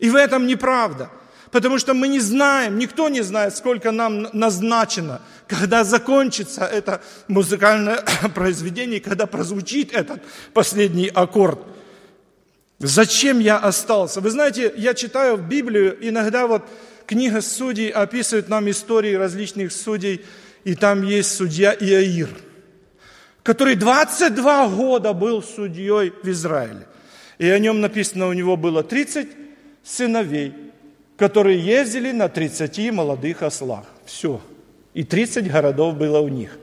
И 0.00 0.10
в 0.10 0.16
этом 0.16 0.46
неправда. 0.46 1.10
Потому 1.50 1.78
что 1.78 1.94
мы 1.94 2.08
не 2.08 2.20
знаем, 2.20 2.76
никто 2.78 3.08
не 3.08 3.22
знает, 3.22 3.56
сколько 3.56 3.90
нам 3.90 4.28
назначено, 4.34 5.22
когда 5.48 5.82
закончится 5.82 6.66
это 6.66 7.00
музыкальное 7.26 8.04
произведение, 8.34 9.00
когда 9.00 9.24
прозвучит 9.24 9.94
этот 9.94 10.22
последний 10.52 11.08
аккорд. 11.08 11.60
Зачем 12.80 13.38
я 13.38 13.56
остался? 13.56 14.20
Вы 14.20 14.28
знаете, 14.28 14.74
я 14.76 14.92
читаю 14.92 15.36
в 15.36 15.48
Библию, 15.48 15.96
иногда 16.06 16.46
вот 16.46 16.68
книга 17.06 17.40
судей 17.40 17.90
описывает 17.90 18.48
нам 18.48 18.70
истории 18.70 19.14
различных 19.14 19.72
судей, 19.72 20.24
и 20.64 20.74
там 20.74 21.02
есть 21.02 21.34
судья 21.34 21.74
Иаир, 21.74 22.28
который 23.42 23.74
22 23.74 24.68
года 24.68 25.12
был 25.12 25.42
судьей 25.42 26.12
в 26.22 26.28
Израиле. 26.28 26.86
И 27.38 27.48
о 27.48 27.58
нем 27.58 27.80
написано, 27.80 28.28
у 28.28 28.32
него 28.32 28.56
было 28.56 28.82
30 28.82 29.28
сыновей, 29.82 30.54
которые 31.16 31.58
ездили 31.58 32.12
на 32.12 32.28
30 32.28 32.92
молодых 32.92 33.42
ослах. 33.42 33.86
Все. 34.06 34.40
И 34.94 35.02
30 35.04 35.50
городов 35.50 35.96
было 35.96 36.20
у 36.20 36.28
них. 36.28 36.56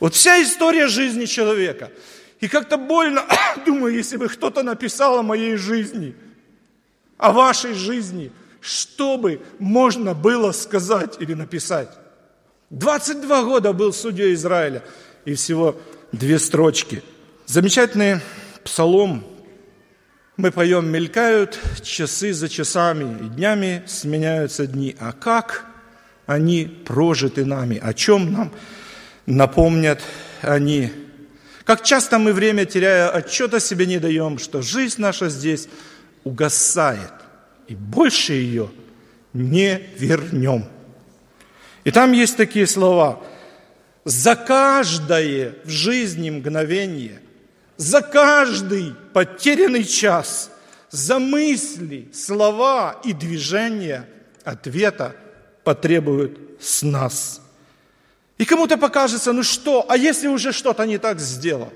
Вот 0.00 0.14
вся 0.14 0.42
история 0.42 0.88
жизни 0.88 1.26
человека– 1.26 1.90
и 2.42 2.48
как-то 2.48 2.76
больно, 2.76 3.24
думаю, 3.64 3.94
если 3.94 4.16
бы 4.16 4.28
кто-то 4.28 4.64
написал 4.64 5.18
о 5.18 5.22
моей 5.22 5.54
жизни, 5.54 6.16
о 7.16 7.30
вашей 7.30 7.72
жизни, 7.72 8.32
что 8.62 9.18
бы 9.18 9.42
можно 9.58 10.14
было 10.14 10.52
сказать 10.52 11.16
или 11.20 11.34
написать. 11.34 11.90
22 12.70 13.42
года 13.42 13.72
был 13.74 13.92
судьей 13.92 14.32
Израиля, 14.34 14.82
и 15.26 15.34
всего 15.34 15.78
две 16.12 16.38
строчки. 16.38 17.02
Замечательный 17.46 18.20
псалом. 18.64 19.24
Мы 20.36 20.50
поем, 20.50 20.88
мелькают 20.88 21.58
часы 21.82 22.32
за 22.32 22.48
часами, 22.48 23.26
и 23.26 23.28
днями 23.28 23.82
сменяются 23.86 24.66
дни. 24.66 24.96
А 24.98 25.12
как 25.12 25.66
они 26.26 26.64
прожиты 26.64 27.44
нами? 27.44 27.78
О 27.82 27.92
чем 27.92 28.32
нам 28.32 28.52
напомнят 29.26 30.00
они? 30.40 30.90
Как 31.64 31.82
часто 31.82 32.18
мы 32.18 32.32
время 32.32 32.64
теряя 32.64 33.10
отчета 33.10 33.60
себе 33.60 33.86
не 33.86 33.98
даем, 33.98 34.38
что 34.38 34.62
жизнь 34.62 35.00
наша 35.00 35.28
здесь 35.28 35.68
угасает, 36.24 37.12
и 37.68 37.74
больше 37.74 38.34
ее 38.34 38.70
не 39.32 39.80
вернем. 39.96 40.66
И 41.84 41.90
там 41.90 42.12
есть 42.12 42.36
такие 42.36 42.66
слова. 42.66 43.22
За 44.04 44.34
каждое 44.36 45.54
в 45.64 45.68
жизни 45.68 46.30
мгновение, 46.30 47.20
за 47.76 48.02
каждый 48.02 48.94
потерянный 49.12 49.84
час, 49.84 50.50
за 50.90 51.18
мысли, 51.18 52.10
слова 52.12 53.00
и 53.04 53.12
движения 53.12 54.08
ответа 54.44 55.16
потребуют 55.64 56.38
с 56.60 56.82
нас– 56.82 57.40
и 58.42 58.44
кому-то 58.44 58.76
покажется, 58.76 59.32
ну 59.32 59.44
что, 59.44 59.86
а 59.88 59.96
если 59.96 60.26
уже 60.26 60.50
что-то 60.50 60.84
не 60.84 60.98
так 60.98 61.20
сделал? 61.20 61.72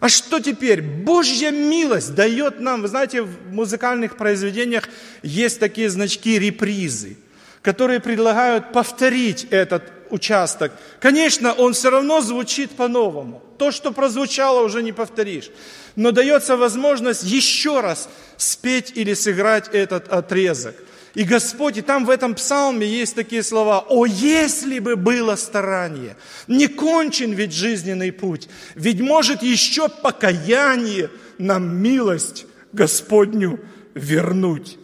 А 0.00 0.08
что 0.08 0.40
теперь? 0.40 0.82
Божья 0.82 1.50
милость 1.50 2.14
дает 2.14 2.60
нам, 2.60 2.82
вы 2.82 2.88
знаете, 2.88 3.22
в 3.22 3.52
музыкальных 3.52 4.16
произведениях 4.16 4.88
есть 5.22 5.60
такие 5.60 5.88
значки 5.88 6.38
репризы, 6.38 7.16
которые 7.62 8.00
предлагают 8.00 8.72
повторить 8.72 9.46
этот 9.50 9.84
участок. 10.10 10.72
Конечно, 11.00 11.52
он 11.52 11.72
все 11.72 11.90
равно 11.90 12.20
звучит 12.20 12.70
по-новому. 12.72 13.42
То, 13.58 13.70
что 13.70 13.92
прозвучало, 13.92 14.64
уже 14.64 14.82
не 14.82 14.92
повторишь. 14.92 15.50
Но 15.96 16.10
дается 16.10 16.56
возможность 16.56 17.22
еще 17.22 17.80
раз 17.80 18.08
спеть 18.36 18.92
или 18.94 19.14
сыграть 19.14 19.68
этот 19.72 20.08
отрезок– 20.08 20.74
и 21.14 21.22
Господь, 21.22 21.78
и 21.78 21.82
там 21.82 22.04
в 22.04 22.10
этом 22.10 22.34
псалме 22.34 22.86
есть 22.86 23.14
такие 23.14 23.42
слова, 23.42 23.84
«О, 23.88 24.04
если 24.04 24.80
бы 24.80 24.96
было 24.96 25.36
старание, 25.36 26.16
не 26.48 26.66
кончен 26.66 27.32
ведь 27.32 27.52
жизненный 27.52 28.10
путь, 28.10 28.48
ведь 28.74 29.00
может 29.00 29.42
еще 29.42 29.88
покаяние 29.88 31.10
нам 31.38 31.76
милость 31.76 32.46
Господню 32.72 33.60
вернуть». 33.94 34.76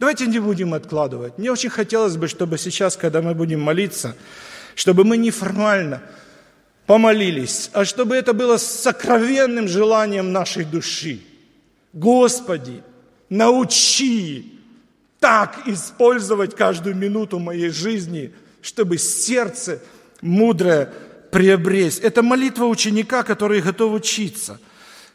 Давайте 0.00 0.26
не 0.26 0.38
будем 0.38 0.74
откладывать. 0.74 1.38
Мне 1.38 1.52
очень 1.52 1.68
хотелось 1.68 2.16
бы, 2.16 2.26
чтобы 2.26 2.58
сейчас, 2.58 2.96
когда 2.96 3.22
мы 3.22 3.34
будем 3.34 3.60
молиться, 3.60 4.16
чтобы 4.74 5.04
мы 5.04 5.16
неформально 5.16 6.02
помолились, 6.86 7.70
а 7.72 7.84
чтобы 7.84 8.16
это 8.16 8.32
было 8.32 8.56
сокровенным 8.56 9.68
желанием 9.68 10.32
нашей 10.32 10.64
души. 10.64 11.20
Господи, 11.92 12.82
научи 13.28 14.59
так 15.20 15.60
использовать 15.66 16.56
каждую 16.56 16.96
минуту 16.96 17.38
моей 17.38 17.68
жизни, 17.68 18.34
чтобы 18.62 18.98
сердце 18.98 19.80
мудрое 20.22 20.92
приобрести. 21.30 22.02
Это 22.02 22.22
молитва 22.22 22.64
ученика, 22.64 23.22
который 23.22 23.60
готов 23.60 23.92
учиться. 23.92 24.58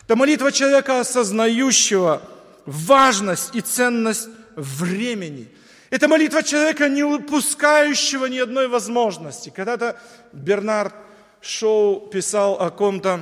Это 0.03 0.15
молитва 0.15 0.51
человека, 0.51 0.99
осознающего 0.99 2.21
важность 2.65 3.55
и 3.55 3.61
ценность 3.61 4.29
времени. 4.55 5.47
Это 5.89 6.07
молитва 6.07 6.43
человека, 6.43 6.87
не 6.87 7.03
упускающего 7.03 8.27
ни 8.27 8.37
одной 8.37 8.67
возможности. 8.67 9.51
Когда-то 9.55 9.99
Бернард 10.33 10.93
Шоу 11.41 12.07
писал 12.07 12.59
о 12.59 12.69
ком-то, 12.69 13.21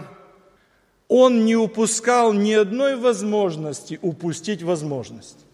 он 1.08 1.46
не 1.46 1.56
упускал 1.56 2.34
ни 2.34 2.54
одной 2.54 2.96
возможности 2.96 4.00
упустить 4.02 4.64
возможность. 4.64 5.46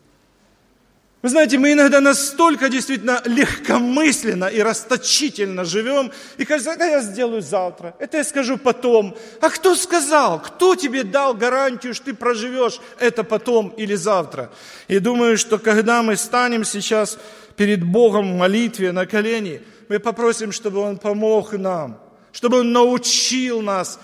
Вы 1.21 1.27
знаете, 1.27 1.57
мы 1.57 1.73
иногда 1.73 1.99
настолько 1.99 2.69
действительно 2.69 3.21
легкомысленно 3.25 4.45
и 4.45 4.61
расточительно 4.61 5.65
живем, 5.65 6.13
и 6.37 6.45
кажется, 6.45 6.71
это 6.71 6.85
я 6.85 7.01
сделаю 7.01 7.41
завтра, 7.41 7.93
это 7.99 8.17
я 8.17 8.23
скажу 8.23 8.57
потом. 8.57 9.17
А 9.41 9.49
кто 9.49 9.75
сказал, 9.75 10.41
кто 10.41 10.75
тебе 10.75 11.03
дал 11.03 11.33
гарантию, 11.33 11.93
что 11.93 12.05
ты 12.05 12.13
проживешь 12.13 12.79
это 12.99 13.25
потом 13.25 13.67
или 13.75 13.95
завтра? 13.95 14.49
И 14.87 14.99
думаю, 14.99 15.37
что 15.37 15.59
когда 15.59 16.03
мы 16.03 16.15
станем 16.15 16.63
сейчас 16.63 17.19
перед 17.57 17.83
Богом 17.83 18.33
в 18.33 18.37
молитве 18.37 18.93
на 18.93 19.05
колени, 19.05 19.61
мы 19.89 19.99
попросим, 19.99 20.53
чтобы 20.53 20.79
Он 20.79 20.97
помог 20.97 21.51
нам, 21.51 21.99
чтобы 22.31 22.61
Он 22.61 22.71
научил 22.71 23.61
нас 23.61 23.99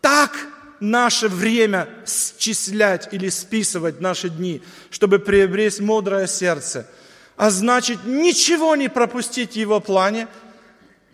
так 0.00 0.32
наше 0.80 1.28
время 1.28 1.88
счислять 2.06 3.08
или 3.12 3.28
списывать 3.28 4.00
наши 4.00 4.28
дни, 4.28 4.62
чтобы 4.90 5.18
приобрести 5.18 5.82
мудрое 5.82 6.26
сердце, 6.26 6.88
а 7.36 7.50
значит 7.50 8.04
ничего 8.04 8.76
не 8.76 8.88
пропустить 8.88 9.52
в 9.52 9.56
Его 9.56 9.80
плане, 9.80 10.28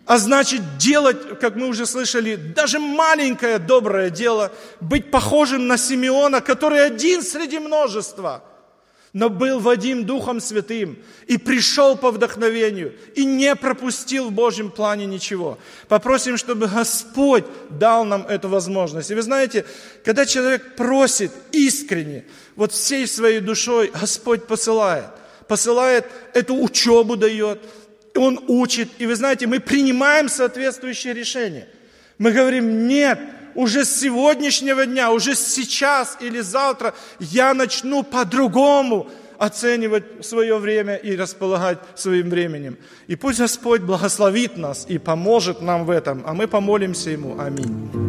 а 0.07 0.19
значит 0.19 0.79
делать, 0.79 1.39
как 1.39 1.57
мы 1.57 1.69
уже 1.69 1.87
слышали, 1.87 2.37
даже 2.37 2.79
маленькое 2.79 3.59
доброе 3.59 4.11
дело, 4.11 4.53
быть 4.81 5.11
похожим 5.11 5.67
на 5.67 5.79
Симеона, 5.79 6.41
который 6.41 6.85
один 6.85 7.23
среди 7.23 7.59
множества– 7.59 8.45
но 9.13 9.29
был 9.29 9.61
Вадим 9.61 10.05
Духом 10.05 10.41
Святым 10.41 10.99
и 11.27 11.37
пришел 11.37 11.97
по 11.97 12.11
вдохновению 12.11 12.95
и 13.15 13.25
не 13.27 13.55
пропустил 13.55 14.29
в 14.29 14.33
Божьем 14.33 14.71
плане 14.71 15.05
ничего. 15.05 15.59
Попросим, 15.89 16.39
чтобы 16.39 16.67
Господь 16.67 17.45
дал 17.69 18.07
нам 18.07 18.27
эту 18.27 18.49
возможность. 18.49 19.11
И 19.11 19.15
вы 19.15 19.21
знаете, 19.21 19.67
когда 20.03 20.25
человек 20.25 20.77
просит 20.77 21.31
искренне, 21.53 22.25
вот 22.57 22.73
всей 22.73 23.07
своей 23.07 23.41
душой, 23.41 23.91
Господь 23.93 24.47
посылает. 24.47 25.07
Посылает 25.47 26.07
эту 26.33 26.55
учебу 26.55 27.17
дает, 27.17 27.61
Он 28.15 28.43
учит. 28.49 28.89
И 28.99 29.07
вы 29.07 29.15
знаете, 29.15 29.47
мы 29.47 29.61
принимаем 29.61 30.31
соответствующие 30.31 31.13
решения. 31.13 31.69
Мы 32.17 32.33
говорим, 32.33 32.87
нет, 32.87 33.19
уже 33.55 33.85
с 33.85 34.01
сегодняшнего 34.01 34.87
дня, 34.87 35.11
уже 35.11 35.35
сейчас 35.35 36.17
или 36.21 36.41
завтра 36.41 36.95
я 37.19 37.55
начну 37.55 38.03
по-другому 38.03 39.09
оценивать 39.39 40.25
свое 40.25 40.57
время 40.59 40.95
и 40.95 41.17
располагать 41.17 41.79
своим 41.97 42.31
временем. 42.31 42.77
И 43.09 43.17
пусть 43.17 43.41
Господь 43.41 43.83
благословит 43.83 44.57
нас 44.57 44.87
и 44.89 44.99
поможет 44.99 45.61
нам 45.61 45.85
в 45.85 45.91
этом, 45.91 46.23
а 46.25 46.33
мы 46.33 46.47
помолимся 46.47 47.11
Ему. 47.11 47.41
Аминь. 47.41 48.02